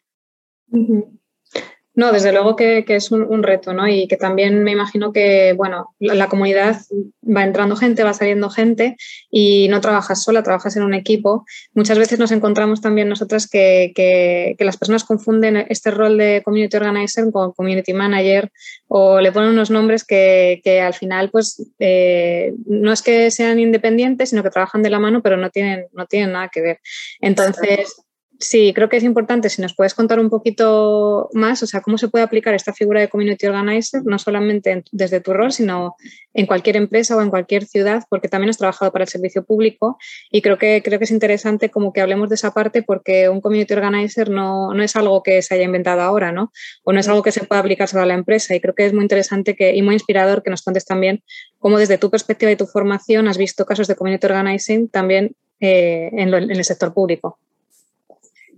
[1.94, 3.86] No, desde luego que, es un, reto, ¿no?
[3.86, 6.80] Y que también me imagino que, bueno, la, comunidad
[7.22, 8.96] va entrando gente, va saliendo gente
[9.30, 11.44] y no trabajas sola, trabajas en un equipo.
[11.74, 16.78] Muchas veces nos encontramos también nosotras que, que, las personas confunden este rol de community
[16.78, 18.50] organizer con community manager
[18.88, 24.30] o le ponen unos nombres que, al final, pues, eh, no es que sean independientes,
[24.30, 26.80] sino que trabajan de la mano, pero no tienen, no tienen nada que ver.
[27.20, 28.02] Entonces,
[28.42, 31.96] Sí, creo que es importante si nos puedes contar un poquito más, o sea, cómo
[31.96, 35.94] se puede aplicar esta figura de community organizer, no solamente desde tu rol, sino
[36.34, 39.96] en cualquier empresa o en cualquier ciudad, porque también has trabajado para el servicio público
[40.28, 43.40] y creo que, creo que es interesante como que hablemos de esa parte porque un
[43.40, 46.50] community organizer no, no es algo que se haya inventado ahora, ¿no?
[46.82, 48.86] O no es algo que se pueda aplicar solo a la empresa y creo que
[48.86, 51.22] es muy interesante que, y muy inspirador que nos cuentes también
[51.60, 56.10] cómo desde tu perspectiva y tu formación has visto casos de community organizing también eh,
[56.12, 57.38] en el sector público.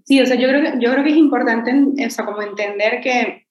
[0.05, 1.73] Sí, o sea, yo creo que, yo creo que es importante
[2.07, 3.47] o sea, como entender que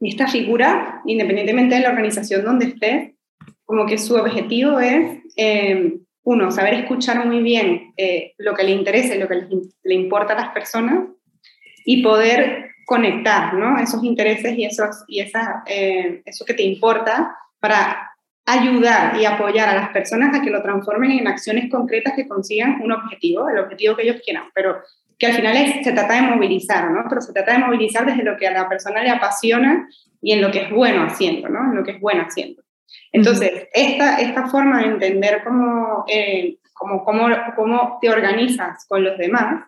[0.00, 3.16] esta figura, independientemente de la organización donde esté,
[3.64, 8.72] como que su objetivo es, eh, uno, saber escuchar muy bien eh, lo que le
[8.72, 9.46] interesa y lo que
[9.82, 11.06] le, importa a las personas
[11.86, 13.78] y poder conectar ¿no?
[13.78, 18.12] esos intereses y, esos, y esa, eh, eso que te importa para
[18.44, 22.80] ayudar y apoyar a las personas a que lo transformen en acciones concretas que consigan
[22.82, 24.82] un objetivo, el objetivo que ellos quieran, pero
[25.18, 27.04] que al final se trata de movilizar, ¿no?
[27.08, 29.88] Pero se trata de movilizar desde lo que a la persona le apasiona
[30.22, 31.64] y en lo que es bueno haciendo, ¿no?
[31.64, 32.62] En lo que es bueno haciendo.
[33.12, 39.18] Entonces, esta, esta forma de entender cómo, eh, cómo, cómo, cómo, te organizas con los
[39.18, 39.64] demás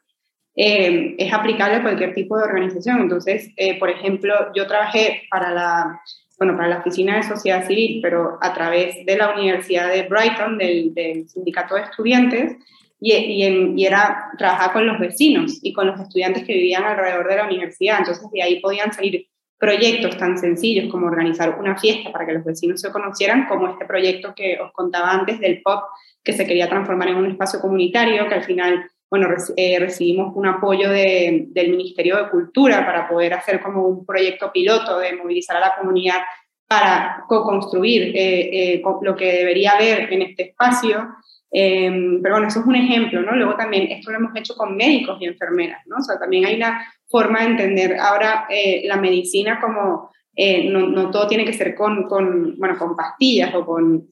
[0.54, 3.00] eh, es aplicable a cualquier tipo de organización.
[3.00, 6.00] Entonces, eh, por ejemplo, yo trabajé para la,
[6.38, 10.58] bueno, para la Oficina de Sociedad Civil, pero a través de la Universidad de Brighton,
[10.58, 12.56] del, del Sindicato de Estudiantes,
[13.00, 17.46] y, era trabajar con los vecinos y con los estudiantes que vivían alrededor de la
[17.46, 17.98] universidad.
[17.98, 19.26] Entonces de ahí podían salir
[19.58, 23.84] proyectos tan sencillos como organizar una fiesta para que los vecinos se conocieran, como este
[23.84, 25.82] proyecto que os contaba antes del POP,
[26.24, 30.46] que se quería transformar en un espacio comunitario, que al final, bueno, eh, recibimos un
[30.46, 35.58] apoyo de, del Ministerio de Cultura para poder hacer como un proyecto piloto de movilizar
[35.58, 36.20] a la comunidad
[36.66, 41.06] para co-construir eh, eh, lo que debería haber en este espacio.
[41.52, 43.34] Em, pero bueno, eso es un ejemplo, ¿no?
[43.34, 45.96] Luego también esto lo hemos hecho con médicos y enfermeras, ¿no?
[45.96, 51.10] O sea, también hay una forma de entender ahora eh, la medicina como, eh, no,
[51.10, 54.06] todo tiene que ser con, con, bueno, con pastillas o con,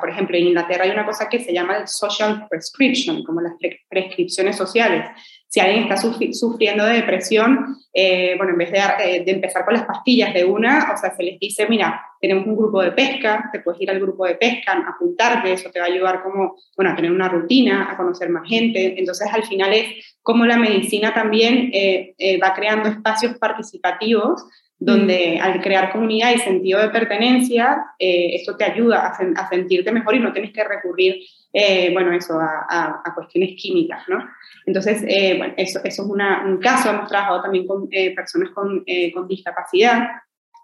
[0.00, 3.54] por ejemplo, en Inglaterra hay una cosa que se llama el social prescription, como las
[3.88, 5.06] prescripciones sociales.
[5.48, 9.74] Si alguien está sufriendo de depresión, eh, bueno, en vez de, eh, de, empezar con
[9.74, 13.50] las pastillas de una, o sea, se les dice, mira, tenemos un grupo de pesca,
[13.52, 16.92] te puedes ir al grupo de pesca, apuntarte, eso te va a ayudar como, bueno,
[16.92, 18.98] a tener una rutina, a conocer más gente.
[18.98, 21.70] Entonces, al final es como la medicina también
[22.42, 24.46] va creando espacios participativos
[24.84, 30.16] donde al crear comunidad y sentido de pertenencia, eh, esto te ayuda a, sentirte mejor
[30.16, 31.16] y no tienes que recurrir,
[31.52, 34.28] eh, bueno, eso, a, a, cuestiones químicas, ¿no?
[34.66, 38.84] Entonces, eh, bueno, eso, eso es una, un caso, hemos trabajado también con personas con,
[39.14, 40.08] con discapacidad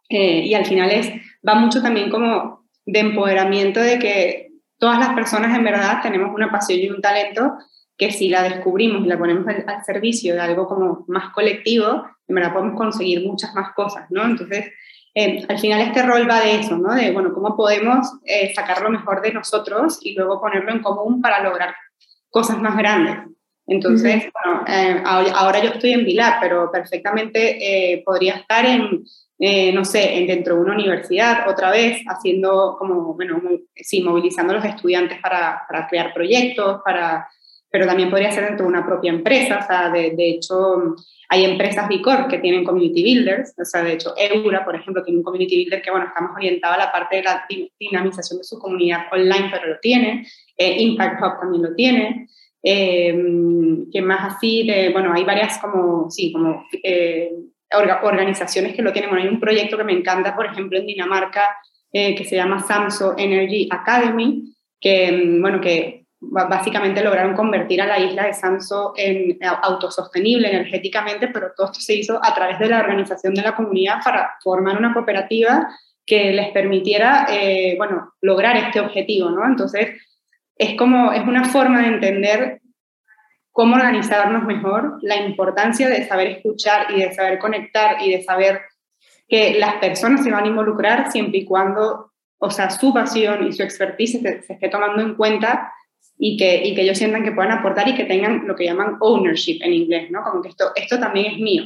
[0.08, 1.12] y al final es,
[1.46, 6.50] va mucho también como de empoderamiento de que todas las personas en verdad tenemos una
[6.50, 7.58] pasión y un talento
[7.98, 12.06] que si la descubrimos y la ponemos al, al servicio de algo como más colectivo,
[12.28, 14.24] en verdad podemos conseguir muchas más cosas, ¿no?
[14.24, 14.72] Entonces,
[15.14, 16.94] eh, al final este rol va de eso, ¿no?
[16.94, 21.20] De, bueno, cómo podemos eh, sacar lo mejor de nosotros y luego ponerlo en común
[21.20, 21.74] para lograr
[22.30, 23.16] cosas más grandes.
[23.66, 29.04] Entonces, bueno, eh, ahora yo estoy en Vilap, pero perfectamente podría estar en,
[29.74, 33.42] no sé, en, dentro de una universidad otra vez, haciendo como, bueno,
[33.74, 37.28] sí, movilizando a los estudiantes para, para crear proyectos, para,
[37.70, 40.94] pero también podría ser dentro de una propia empresa, o sea, de, de hecho,
[41.28, 45.18] hay empresas Bicor que tienen community builders, o sea, de hecho, Eura, por ejemplo, tiene
[45.18, 47.46] un community builder que, bueno, está más orientado a la parte de la
[47.78, 50.26] dinamización de su comunidad online, pero lo tiene.
[50.56, 52.28] Eh, Impact Hub también lo tiene.
[52.62, 53.14] Eh,
[53.92, 57.30] que más así, de, bueno, hay varias como, sí, como eh,
[58.02, 59.10] organizaciones que lo tienen.
[59.10, 61.56] Bueno, hay un proyecto que me encanta, por ejemplo, en Dinamarca,
[61.92, 67.86] eh, que se llama Samso Energy Academy, que, mm, bueno, que básicamente lograron convertir a
[67.86, 72.68] la isla de Samso en autosostenible energéticamente, pero todo esto se hizo a través de
[72.68, 75.68] la organización de la comunidad para formar una cooperativa
[76.04, 79.44] que les permitiera, eh, bueno, lograr este objetivo, ¿no?
[79.44, 79.90] Entonces,
[80.56, 82.60] es como, es una forma de entender
[83.52, 88.62] cómo organizarnos mejor, la importancia de saber escuchar y de saber conectar y de saber
[89.28, 93.52] que las personas se van a involucrar siempre y cuando, o sea, su pasión y
[93.52, 95.72] su expertise se, se esté tomando en cuenta
[96.18, 98.96] y que, y que ellos sientan que puedan aportar y que tengan lo que llaman
[99.00, 100.22] ownership en inglés, ¿no?
[100.22, 101.64] Como que esto, esto también es mío.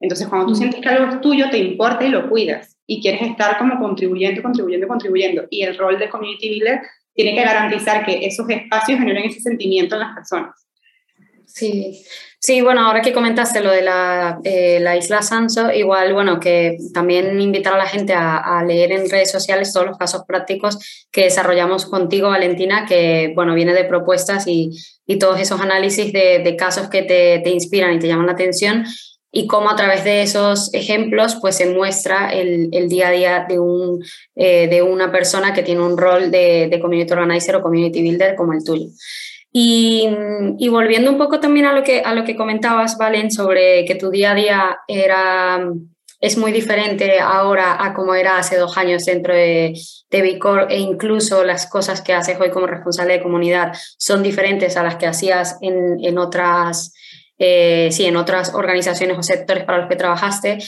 [0.00, 3.22] Entonces, cuando tú sientes que algo es tuyo, te importa y lo cuidas y quieres
[3.22, 5.44] estar como contribuyendo, contribuyendo, contribuyendo.
[5.50, 6.80] Y el rol de community builder
[7.14, 10.66] tiene que garantizar que esos espacios generen ese sentimiento en las personas.
[11.52, 12.04] Sí,
[12.42, 16.78] Sí, bueno, ahora que comentaste lo de la, eh, la isla Sanso, igual, bueno, que
[16.94, 20.78] también invitar a la gente a, leer en redes sociales todos los casos prácticos
[21.10, 24.70] que desarrollamos contigo, Valentina, que, bueno, viene de propuestas y,
[25.06, 28.32] y todos esos análisis de, de casos que te, te, inspiran y te llaman la
[28.32, 28.86] atención
[29.30, 33.46] y cómo a través de esos ejemplos pues se muestra el, el día a día
[33.48, 34.02] de, un,
[34.34, 38.34] eh, de una persona que tiene un rol de, de community organizer o community builder
[38.34, 38.86] como el tuyo.
[39.52, 40.08] Y,
[40.58, 43.96] y, volviendo un poco también a lo que, a lo que comentabas, Valen, sobre que
[43.96, 45.68] tu día a día era,
[46.20, 49.74] es muy diferente ahora a como era hace dos años dentro de,
[50.10, 54.76] de Bicor e incluso las cosas que haces hoy como responsable de comunidad son diferentes
[54.76, 56.92] a las que hacías en, en otras,
[57.38, 60.58] eh, sí, en otras organizaciones o sectores para los que trabajaste.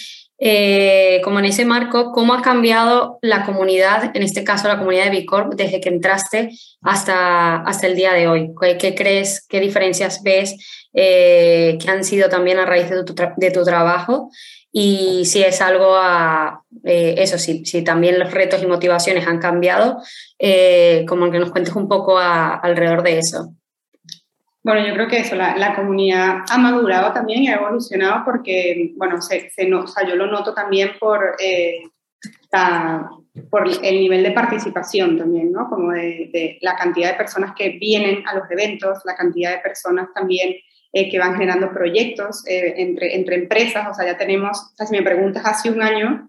[0.45, 5.05] Eh, como en ese marco, ¿cómo ha cambiado la comunidad, en este caso la comunidad
[5.05, 6.51] de Bicorp, desde que entraste
[6.81, 8.51] hasta, hasta el día de hoy?
[8.77, 10.57] ¿Qué, crees, qué diferencias ves
[10.95, 14.31] eh, que han sido también a raíz de tu, trabajo?
[14.73, 19.39] Y si es algo a, eh, eso sí, si también los retos y motivaciones han
[19.39, 19.99] cambiado,
[21.07, 23.55] como que nos cuentes un poco alrededor de eso.
[24.65, 28.93] Bueno, yo creo que eso, la, la, comunidad ha madurado también y ha evolucionado porque,
[28.97, 31.83] bueno, se, se no, o sea, yo lo noto también por, eh,
[33.51, 35.69] por el nivel de participación también, ¿no?
[35.69, 40.09] Como de, la cantidad de personas que vienen a los eventos, la cantidad de personas
[40.15, 40.55] también
[40.93, 44.87] eh, que van generando proyectos eh, entre, entre empresas, o sea, ya tenemos, o sea,
[44.87, 46.29] si me preguntas hace un año,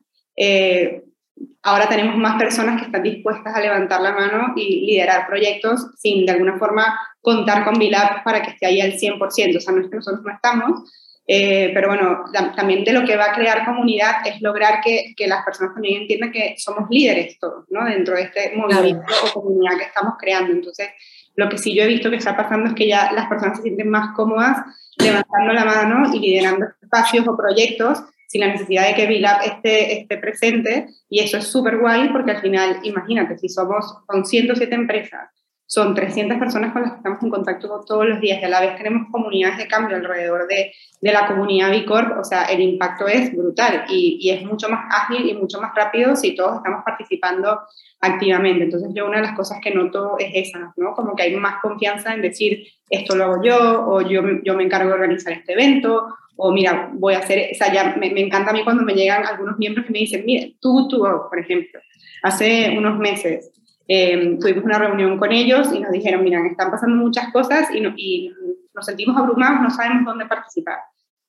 [1.64, 6.26] ahora tenemos más personas que están dispuestas a levantar la mano y liderar proyectos sin
[6.26, 9.58] de alguna forma contar con Vilab para que esté ahí al 100%.
[9.58, 10.92] O sea, no es que nosotros no estamos,
[11.26, 15.26] eh, pero bueno, también de lo que va a crear comunidad es lograr que, que,
[15.26, 17.86] las personas también entiendan que somos líderes todos, ¿no?
[17.86, 20.52] Dentro de este movimiento o comunidad que estamos creando.
[20.52, 20.90] Entonces,
[21.36, 23.64] lo que sí yo he visto que está pasando es que ya las personas se
[23.64, 24.58] sienten más cómodas
[24.98, 30.00] levantando la mano y liderando espacios o proyectos sin la necesidad de que VLAB esté,
[30.00, 34.74] esté presente y eso es súper guay porque al final, imagínate, si somos con 107
[34.74, 35.30] empresas
[35.66, 38.62] son 300 personas con las que estamos en contacto todos los días y a la
[38.62, 40.72] vez tenemos comunidades de cambio alrededor de,
[41.02, 44.70] de la comunidad B Corp, o sea, el impacto es brutal y, y, es mucho
[44.70, 47.62] más ágil y mucho más rápido si todos estamos participando
[48.02, 48.66] activamente.
[48.66, 50.94] Entonces yo una de las cosas que noto es esa, ¿no?
[50.94, 54.64] Como que hay más confianza en decir, esto lo hago yo, o yo, yo me
[54.64, 58.22] encargo de organizar este evento, o mira, voy a hacer, o sea, ya me, me
[58.22, 61.40] encanta a mí cuando me llegan algunos miembros que me dicen, mira, tú, tú, por
[61.40, 61.80] ejemplo,
[62.22, 63.52] hace unos meses
[63.88, 67.82] eh, tuvimos una reunión con ellos y nos dijeron, miren, están pasando muchas cosas y,
[67.82, 68.34] no, y,
[68.74, 70.80] nos sentimos abrumados, no sabemos dónde participar.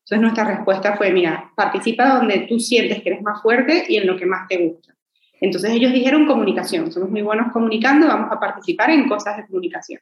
[0.05, 4.07] Entonces nuestra respuesta fue, mira, participa donde tú sientes que eres más fuerte y en
[4.07, 4.95] lo que más te gusta.
[5.41, 10.01] Entonces ellos dijeron comunicación, somos muy buenos comunicando, vamos a participar en cosas de comunicación.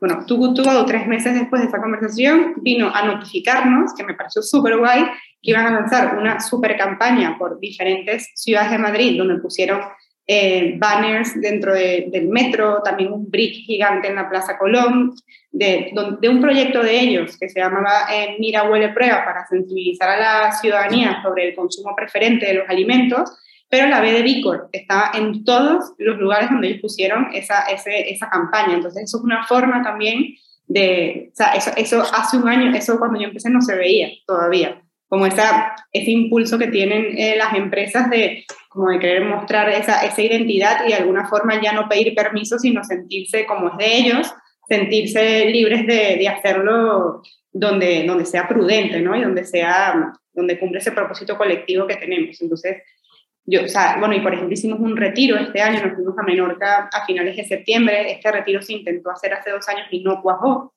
[0.00, 0.54] Bueno, tuvo
[0.86, 5.04] tres meses después de esa conversación, vino a notificarnos, que me pareció súper guay,
[5.42, 9.80] que iban a lanzar una súper campaña por diferentes ciudades de Madrid, donde pusieron
[10.32, 15.12] eh, banners dentro del metro, también un brick gigante en la Plaza Colón,
[15.50, 20.42] de, un proyecto de ellos que se llamaba eh, Mira, Huele, Prueba para sensibilizar a
[20.42, 23.28] la ciudadanía sobre el consumo preferente de los alimentos,
[23.68, 28.30] pero la B de Vicor estaba en todos los lugares donde ellos pusieron esa, esa
[28.30, 28.74] campaña.
[28.74, 30.36] Entonces, eso es una forma también
[30.68, 35.26] de, eso, eso hace un año, eso cuando yo empecé no se veía todavía, como
[35.26, 40.22] esa, ese impulso que tienen eh, las empresas de como de querer mostrar esa, esa
[40.22, 44.32] identidad y de alguna forma ya no pedir permiso, sino sentirse como es de ellos,
[44.68, 47.20] sentirse libres de, de hacerlo
[47.52, 49.16] donde, donde sea prudente, ¿no?
[49.16, 52.40] Y donde sea, donde cumple ese propósito colectivo que tenemos.
[52.40, 52.84] Entonces,
[53.44, 56.22] yo, o sea, bueno, y por ejemplo hicimos un retiro este año, nos fuimos a
[56.22, 60.22] Menorca a finales de septiembre, este retiro se intentó hacer hace dos años y no
[60.22, 60.74] cuajó,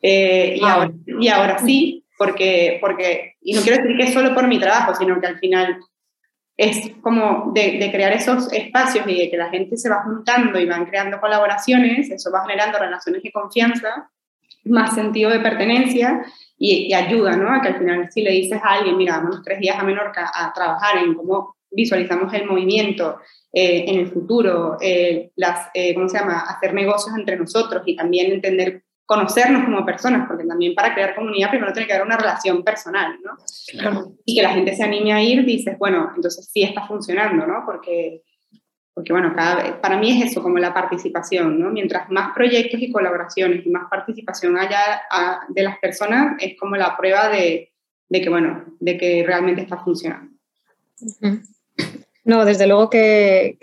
[0.00, 4.34] eh, y, ahora, y ahora sí, porque, porque, y no quiero decir que es solo
[4.34, 5.76] por mi trabajo, sino que al final
[6.58, 10.66] es como de, crear esos espacios y de que la gente se va juntando y
[10.66, 14.10] van creando colaboraciones, eso va generando relaciones de confianza,
[14.64, 16.20] más sentido de pertenencia
[16.58, 17.54] y, ayuda, ¿no?
[17.54, 20.32] A que al final si le dices a alguien, mira, vamos tres días a Menorca
[20.34, 23.20] a trabajar en cómo visualizamos el movimiento
[23.52, 26.40] eh, en el futuro, eh, las, eh, ¿cómo se llama?
[26.40, 31.48] Hacer negocios entre nosotros y también entender conocernos como personas, porque también para crear comunidad
[31.48, 33.38] primero tiene que haber una relación personal, ¿no?
[33.72, 34.12] Claro.
[34.26, 37.62] Y que la gente se anime a ir, dices, bueno, entonces sí está funcionando, ¿no?
[37.64, 38.22] Porque,
[38.92, 41.70] porque bueno, cada, para mí es eso, como la participación, ¿no?
[41.70, 46.76] Mientras más proyectos y colaboraciones y más participación haya a, de las personas, es como
[46.76, 47.72] la prueba de,
[48.10, 50.36] de, que, bueno, de que realmente está funcionando.
[51.22, 51.38] Uh
[52.28, 53.56] no, desde luego que,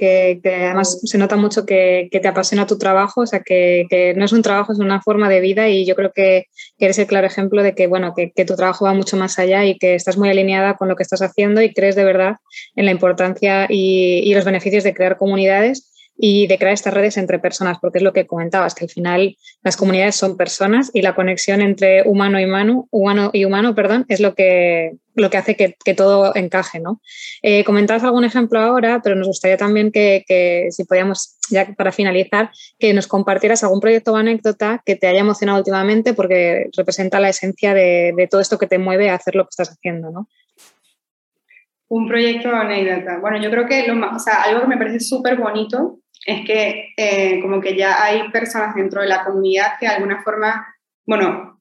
[0.44, 4.42] además se nota mucho que, te apasiona tu trabajo, o sea, que, no es un
[4.42, 6.48] trabajo, es una forma de vida y yo creo que,
[6.80, 9.78] eres el claro ejemplo de que, bueno, que, tu trabajo va mucho más allá y
[9.78, 12.38] que estás muy alineada con lo que estás haciendo y crees de verdad
[12.76, 17.18] en la importancia y, y los beneficios de crear comunidades y de crear estas redes
[17.18, 21.04] entre personas, porque es lo que comentabas, que al final las comunidades son personas y
[21.04, 25.38] la conexión entre humano y humano, humano y humano, perdón, es lo que, lo que
[25.38, 27.02] hace que, todo encaje, ¿no?
[27.42, 31.92] Eh, comentabas algún ejemplo ahora, pero nos gustaría también que, que, si podíamos, ya para
[31.92, 37.20] finalizar, que nos compartieras algún proyecto o anécdota que te haya emocionado últimamente porque representa
[37.20, 40.12] la esencia de, de todo esto que te mueve a hacer lo que estás haciendo,
[40.12, 40.28] ¿no?
[41.88, 43.20] Un proyecto o anécdota.
[43.20, 46.46] Bueno, yo creo que lo más, o sea, algo que me parece súper bonito es
[46.46, 50.68] que eh, como que ya hay personas dentro de la comunidad que de alguna forma,
[51.06, 51.55] bueno,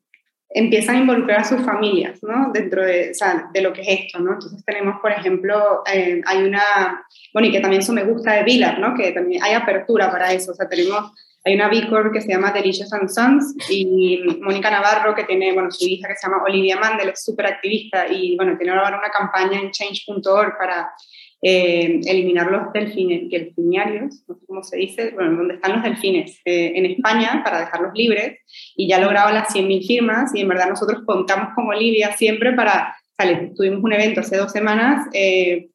[0.55, 2.53] empiezan a involucrar a sus familias, ¿no?
[2.53, 4.35] Dentro de, o sea, de lo que es esto, ¿no?
[4.35, 8.45] Entonces tenemos, por ejemplo, eh, hay una, bueno, y que también eso me gusta de
[8.45, 8.95] Vilar, ¿no?
[8.95, 11.11] Que también hay apertura para eso, o sea, tenemos,
[11.45, 15.53] hay una B Corp que se llama Delicious and Sons y Mónica Navarro que tiene,
[15.53, 18.97] bueno, su hija que se llama Olivia Mandel, es súper activista y, bueno, tiene ahora
[18.97, 20.89] una campaña en change.org para
[21.47, 26.41] eh, eliminar los delfines, delfiniarios, no sé cómo se dice, bueno, donde están los delfines
[26.47, 28.39] eh, en España para dejarlos libres
[28.75, 32.97] y ya logrado las 100.000 firmas y en verdad nosotros contamos con Olivia siempre para,
[33.19, 35.69] o tuvimos un evento hace dos semanas eh,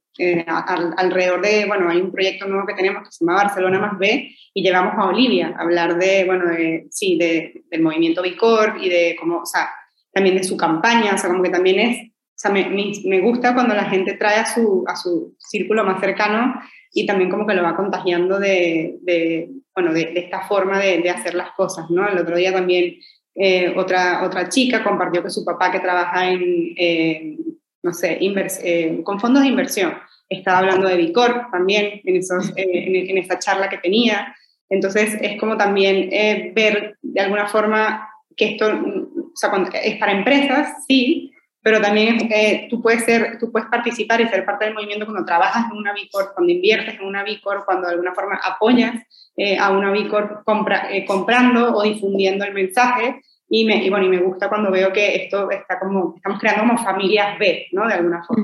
[0.97, 4.35] alrededor de, bueno, hay un proyecto nuevo que tenemos que se llama Barcelona más B
[4.55, 6.45] y llevamos a Olivia a hablar de, bueno,
[6.89, 9.69] sí, de, del movimiento Bicor y de cómo, o sea,
[10.11, 13.75] también de su campaña, o sea, como que también es sea, me, me, gusta cuando
[13.75, 16.53] la gente trae a su, a su círculo más cercano
[16.93, 21.51] y también como que lo va contagiando de, bueno, de, esta forma de, hacer las
[21.51, 22.07] cosas, ¿no?
[22.07, 22.95] El otro día también
[23.35, 27.37] eh, otra, otra chica compartió que su papá que trabaja en, eh,
[27.83, 29.95] no sé, eh, con fondos de inversión,
[30.29, 34.33] estaba hablando de Bicor también en, esos, en, en, esa charla que tenía.
[34.69, 36.09] Entonces es como también
[36.53, 39.51] ver de alguna forma que esto o sea,
[39.83, 44.45] es para empresas, sí, pero también eh, tú, puedes ser, tú puedes participar y ser
[44.45, 47.65] parte del movimiento cuando trabajas en una B Corp, cuando inviertes en una B Corp,
[47.65, 48.95] cuando de alguna forma apoyas
[49.35, 53.21] eh, a una B Corp compra, eh, comprando o difundiendo el mensaje.
[53.49, 56.61] Y, me, y, bueno, y me gusta cuando veo que esto está como, estamos creando
[56.61, 57.87] como familias B, ¿no?
[57.87, 58.43] De alguna forma.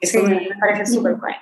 [0.00, 1.34] Eso me, parece súper guay.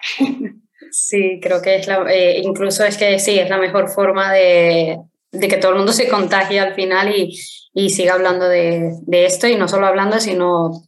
[0.93, 2.05] Sí, creo que es la,
[2.43, 4.99] incluso es que sí, es la mejor forma de,
[5.32, 7.34] de que todo el mundo se contagie al final y,
[7.75, 10.83] y siga hablando de, de, esto y no solo hablando, sino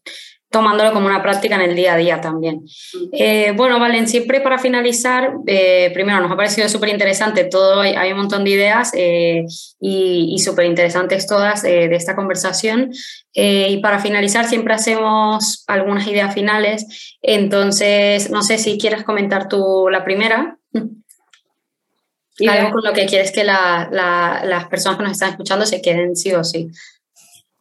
[0.55, 2.64] tomándolo como una práctica en el día a día también.
[3.11, 8.12] Eh, bueno, Valen, siempre para finalizar, eh, primero nos ha parecido súper interesante todo, hay,
[8.12, 9.45] un montón de ideas eh,
[9.80, 12.93] y, y súper interesantes todas de esta conversación.
[13.35, 19.89] y para finalizar, siempre hacemos algunas ideas finales, entonces no sé si quieres comentar tú
[19.91, 20.57] la primera.
[22.39, 25.66] Y algo con lo que quieres que la, la, las personas que nos están escuchando
[25.66, 26.68] se queden sí o sí.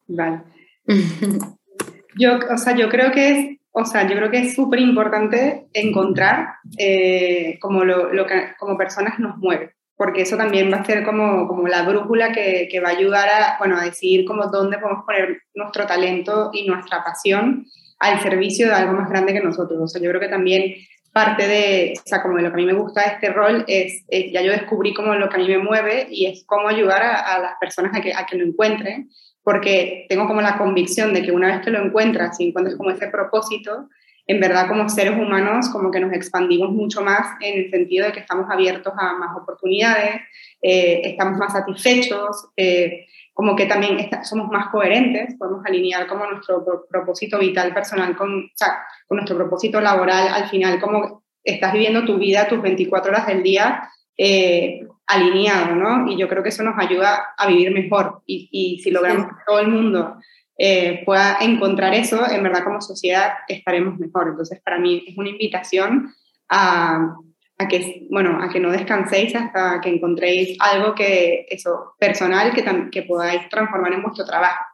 [0.08, 0.42] Vale.
[2.18, 5.68] yo, o sea, yo creo que es, o sea, yo creo que es súper importante
[5.74, 10.86] encontrar eh, como lo, lo, que como personas nos mueve, porque eso también va a
[10.86, 14.48] ser como, como la brújula que, que, va a ayudar a, bueno, a decidir como
[14.48, 17.66] dónde podemos poner nuestro talento y nuestra pasión
[18.00, 19.80] al servicio de algo más grande que nosotros.
[19.82, 20.76] O sea, yo creo que también
[21.14, 23.64] parte de, o sea, como de lo que a mí me gusta de este rol
[23.68, 27.04] es, ya yo descubrí como lo que a mí me mueve y es cómo ayudar
[27.04, 29.10] a, las personas a que, a que lo encuentren,
[29.44, 32.90] porque tengo como la convicción de que una vez que lo encuentras y encuentras como
[32.90, 33.90] ese propósito,
[34.26, 38.14] en verdad como seres humanos como que nos expandimos mucho más en el sentido de
[38.14, 40.22] que estamos abiertos a más oportunidades,
[40.62, 46.64] eh, estamos más satisfechos, eh, como que también somos más coherentes, podemos alinear como nuestro
[46.90, 52.06] propósito vital personal con, o sea, con nuestro propósito laboral, al final como estás viviendo
[52.06, 56.12] tu vida, tus 24 horas del día eh, alineado, ¿no?
[56.12, 59.44] Y yo creo que eso nos ayuda a vivir mejor y, y si logramos que
[59.46, 60.16] todo el mundo
[60.58, 64.30] eh, pueda encontrar eso, en verdad como sociedad estaremos mejor.
[64.30, 66.14] Entonces, para mí es una invitación
[66.50, 67.16] a
[67.58, 72.64] a que, bueno, a que no descanséis hasta que encontréis algo que, eso, personal que,
[72.92, 74.66] que podáis transformar en vuestro trabajo.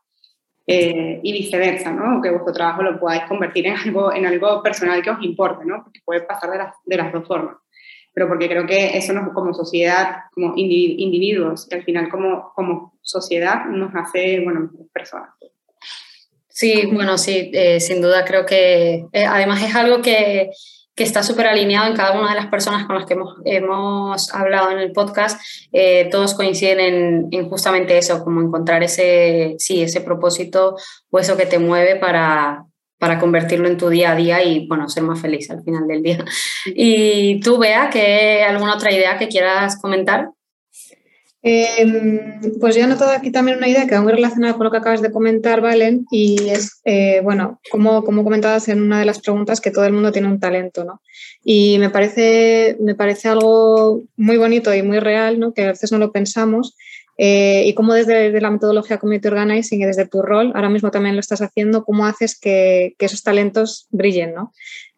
[0.71, 2.21] Eh, y viceversa, ¿no?
[2.21, 5.84] Que vuestro trabajo lo podáis convertir en algo, en algo personal que os importe, ¿no?
[5.84, 7.55] Porque puede pasar de las, de las dos formas.
[8.13, 12.99] Pero porque creo que eso nos, como sociedad, como individuos, y al final como, como
[13.01, 15.32] sociedad nos hace, bueno, personas.
[16.49, 20.51] Sí, bueno, sí, eh, sin duda creo que eh, además es algo que
[21.00, 24.36] que está súper alineado en cada una de las personas con las que hemos, hemos
[24.36, 25.39] hablado en el podcast.
[25.72, 30.76] Eh, todos coinciden en, justamente eso, como encontrar ese, sí, ese propósito
[31.10, 32.66] o eso que te mueve para,
[32.97, 36.04] para convertirlo en tu día a día y, bueno, ser más feliz al final del
[36.04, 36.26] día.
[36.66, 40.32] Y tú, Bea, ¿qué, ¿alguna otra idea que quieras comentar?
[41.41, 44.71] Em, pues yo he notado aquí también una idea que va muy relacionada con lo
[44.71, 49.05] que acabas de comentar, Valen, y es, eh, bueno, como, como comentabas en una de
[49.05, 51.01] las preguntas, que todo el mundo tiene un talento, ¿no?
[51.43, 55.53] Y me parece, me parece algo muy bonito y muy real, ¿no?
[55.53, 56.75] Que a veces no lo pensamos.
[57.21, 61.15] Eh, y cómo desde, la metodología Community Organizing y desde tu rol, ahora mismo también
[61.15, 64.53] lo estás haciendo, cómo haces que esos talentos brillen, ¿no?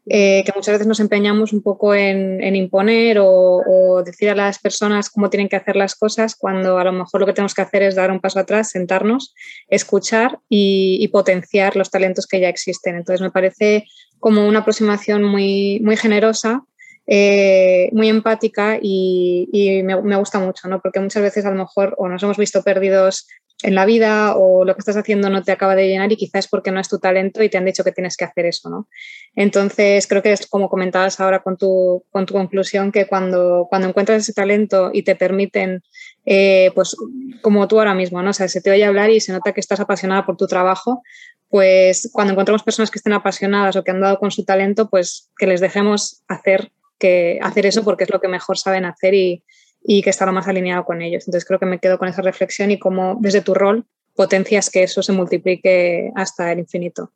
[0.07, 5.09] Eh, que muchas veces nos empeñamos un poco en, imponer o, decir a las personas
[5.11, 7.83] cómo tienen que hacer las cosas, cuando a lo mejor lo que tenemos que hacer
[7.83, 9.35] es dar un paso atrás, sentarnos,
[9.67, 12.95] escuchar y, potenciar los talentos que ya existen.
[12.95, 13.85] Entonces me parece
[14.19, 16.63] como una aproximación muy, muy generosa.
[17.07, 20.79] Eh, muy empática y, me, me, gusta mucho, ¿no?
[20.81, 23.27] porque muchas veces a lo mejor o nos hemos visto perdidos
[23.63, 26.45] en la vida o lo que estás haciendo no te acaba de llenar y quizás
[26.45, 28.69] es porque no es tu talento y te han dicho que tienes que hacer eso,
[28.69, 28.87] ¿no?
[29.35, 33.87] Entonces, creo que es como comentabas ahora con tu, con tu conclusión, que cuando, cuando
[33.87, 35.83] encuentras ese talento y te permiten,
[36.25, 36.95] eh, pues
[37.41, 38.31] como tú ahora mismo, ¿no?
[38.31, 41.03] O sea, se te oye hablar y se nota que estás apasionada por tu trabajo,
[41.49, 45.29] pues cuando encontramos personas que estén apasionadas o que han dado con su talento, pues
[45.37, 49.43] que les dejemos hacer, que, hacer eso porque es lo que mejor saben hacer y,
[49.83, 51.23] y que está lo más alineado con ellos.
[51.23, 54.83] Entonces creo que me quedo con esa reflexión y cómo desde tu rol potencias que
[54.83, 57.11] eso se multiplique hasta el infinito.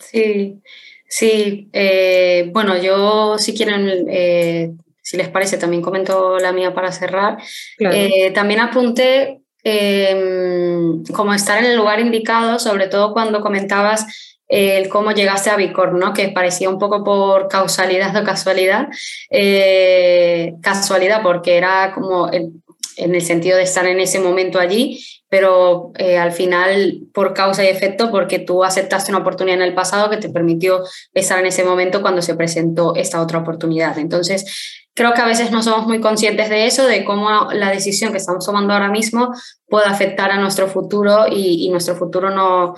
[0.00, 0.60] Sí,
[1.06, 1.68] sí.
[1.72, 7.38] Eh, bueno, yo si quieren, eh, si les parece, también comento la mía para cerrar.
[7.78, 14.06] Eh, también apunté em, como estar en el lugar indicado, sobre todo cuando comentabas
[14.48, 16.12] el cómo llegaste a Vicor, ¿no?
[16.12, 18.88] que parecía un poco por causalidad o casualidad,
[19.30, 22.62] eh, casualidad porque era como en,
[22.96, 27.68] el sentido de estar en ese momento allí, pero eh, al final por causa y
[27.68, 30.82] efecto porque tú aceptaste una oportunidad en el pasado que te permitió
[31.14, 33.98] estar en ese momento cuando se presentó esta otra oportunidad.
[33.98, 38.10] Entonces, creo que a veces no somos muy conscientes de eso, de cómo la decisión
[38.10, 39.32] que estamos tomando ahora mismo
[39.68, 42.74] puede afectar a nuestro futuro y nuestro futuro no,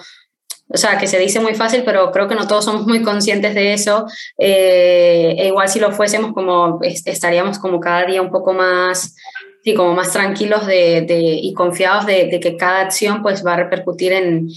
[0.72, 3.54] o sea, que se dice muy fácil, pero creo que no todos somos muy conscientes
[3.54, 4.06] de eso.
[4.38, 9.16] Eh, e igual si lo fuésemos, como estaríamos como cada día un poco más,
[9.64, 14.12] sí, como más tranquilos de, y confiados de, que cada acción pues va a repercutir
[14.12, 14.48] en,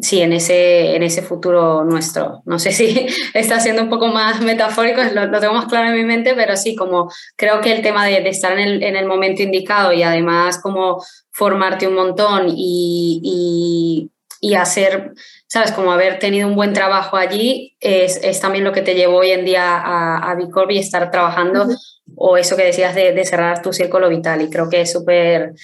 [0.00, 2.40] sí, en ese, en ese futuro nuestro.
[2.46, 5.96] No sé si está siendo un poco más metafórico, lo, lo, tengo más claro en
[5.96, 9.04] mi mente, pero sí, como creo que el tema de, estar en el, en el,
[9.04, 14.10] momento indicado y además como formarte un montón y
[14.44, 15.14] y hacer,
[15.46, 15.72] ¿sabes?
[15.72, 19.30] Como haber tenido un buen trabajo allí es, es también lo que te llevó hoy
[19.30, 21.66] en día a, a Bicorp y estar trabajando,
[22.14, 24.42] o eso que decías de, de, cerrar tu círculo vital.
[24.42, 25.54] Y creo que es súper,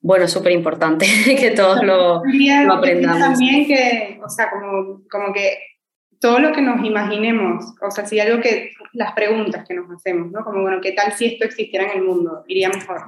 [0.00, 1.06] bueno, súper importante
[1.40, 3.20] que todos lo, lo, aprendamos.
[3.20, 5.56] También que, o sea, como, como que
[6.20, 10.30] todo lo que nos imaginemos, o sea, si algo que, las preguntas que nos hacemos,
[10.30, 10.44] ¿no?
[10.44, 12.44] Como, bueno, ¿qué tal si esto existiera en el mundo?
[12.48, 13.00] Iría mejor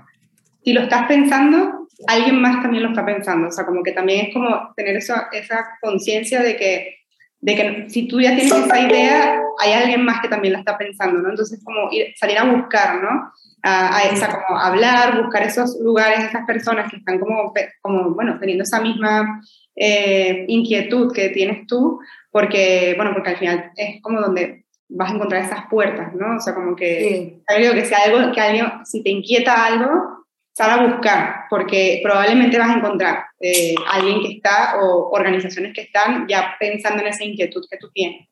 [0.64, 3.48] si lo estás pensando, alguien más también lo está pensando.
[3.48, 6.96] O sea, como que también es como tener esa, esa conciencia de que,
[7.40, 10.78] de que si tú ya tienes esa idea, hay alguien más que también la está
[10.78, 11.30] pensando, ¿no?
[11.30, 13.32] Entonces, como ir, salir a buscar, ¿no?
[13.62, 17.52] A, esa, como hablar, buscar esos lugares, esas personas que están como,
[17.82, 19.42] como bueno, teniendo esa misma
[19.74, 21.98] eh, inquietud que tienes tú,
[22.30, 26.36] porque, bueno, porque al final es como donde vas a encontrar esas puertas, ¿no?
[26.36, 27.72] O sea, como que, sí.
[27.74, 30.17] que si algo, que alguien, si te inquieta algo,
[30.58, 35.82] sal a buscar, porque probablemente vas a encontrar eh, alguien que está o organizaciones que
[35.82, 38.28] están ya pensando en esa inquietud que tú tienes.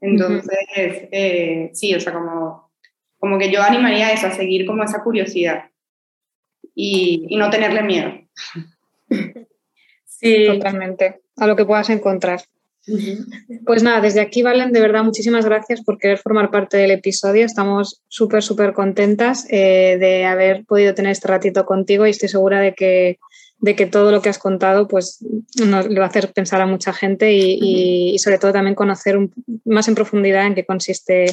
[0.00, 2.72] Entonces, eh, sí, o sea, como,
[3.20, 5.70] como que yo animaría a eso, a seguir como esa curiosidad
[6.74, 8.14] y, y no tenerle miedo.
[10.04, 12.40] Sí, totalmente, a lo que puedas encontrar.
[13.66, 17.44] Pues nada, desde aquí, Valen, de verdad, muchísimas gracias por querer formar parte del episodio.
[17.44, 22.60] Estamos súper, súper contentas eh, de haber podido tener este ratito contigo y estoy segura
[22.60, 23.18] de que,
[23.58, 25.24] de que todo lo que has contado pues,
[25.58, 29.18] le va a hacer pensar a mucha gente y, y, sobre todo también conocer
[29.64, 31.26] más en profundidad en qué consiste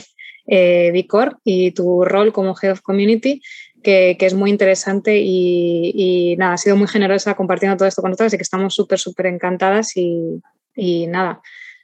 [0.48, 3.42] eh, Vicor y tu rol como Head of Community.
[3.84, 8.02] Que, que, es muy interesante y, y, nada, ha sido muy generosa compartiendo todo esto
[8.02, 10.42] con nosotros, así que estamos súper, súper encantadas y,
[10.78, 11.42] y nada,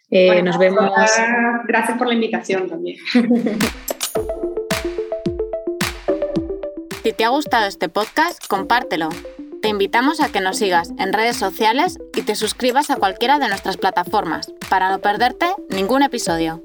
[0.09, 0.89] eh, bueno, nos vemos.
[1.67, 2.97] Gracias por la invitación también.
[7.03, 9.09] Si te ha gustado este podcast, compártelo.
[9.61, 13.49] Te invitamos a que nos sigas en redes sociales y te suscribas a cualquiera de
[13.49, 16.63] nuestras plataformas para no perderte ningún episodio.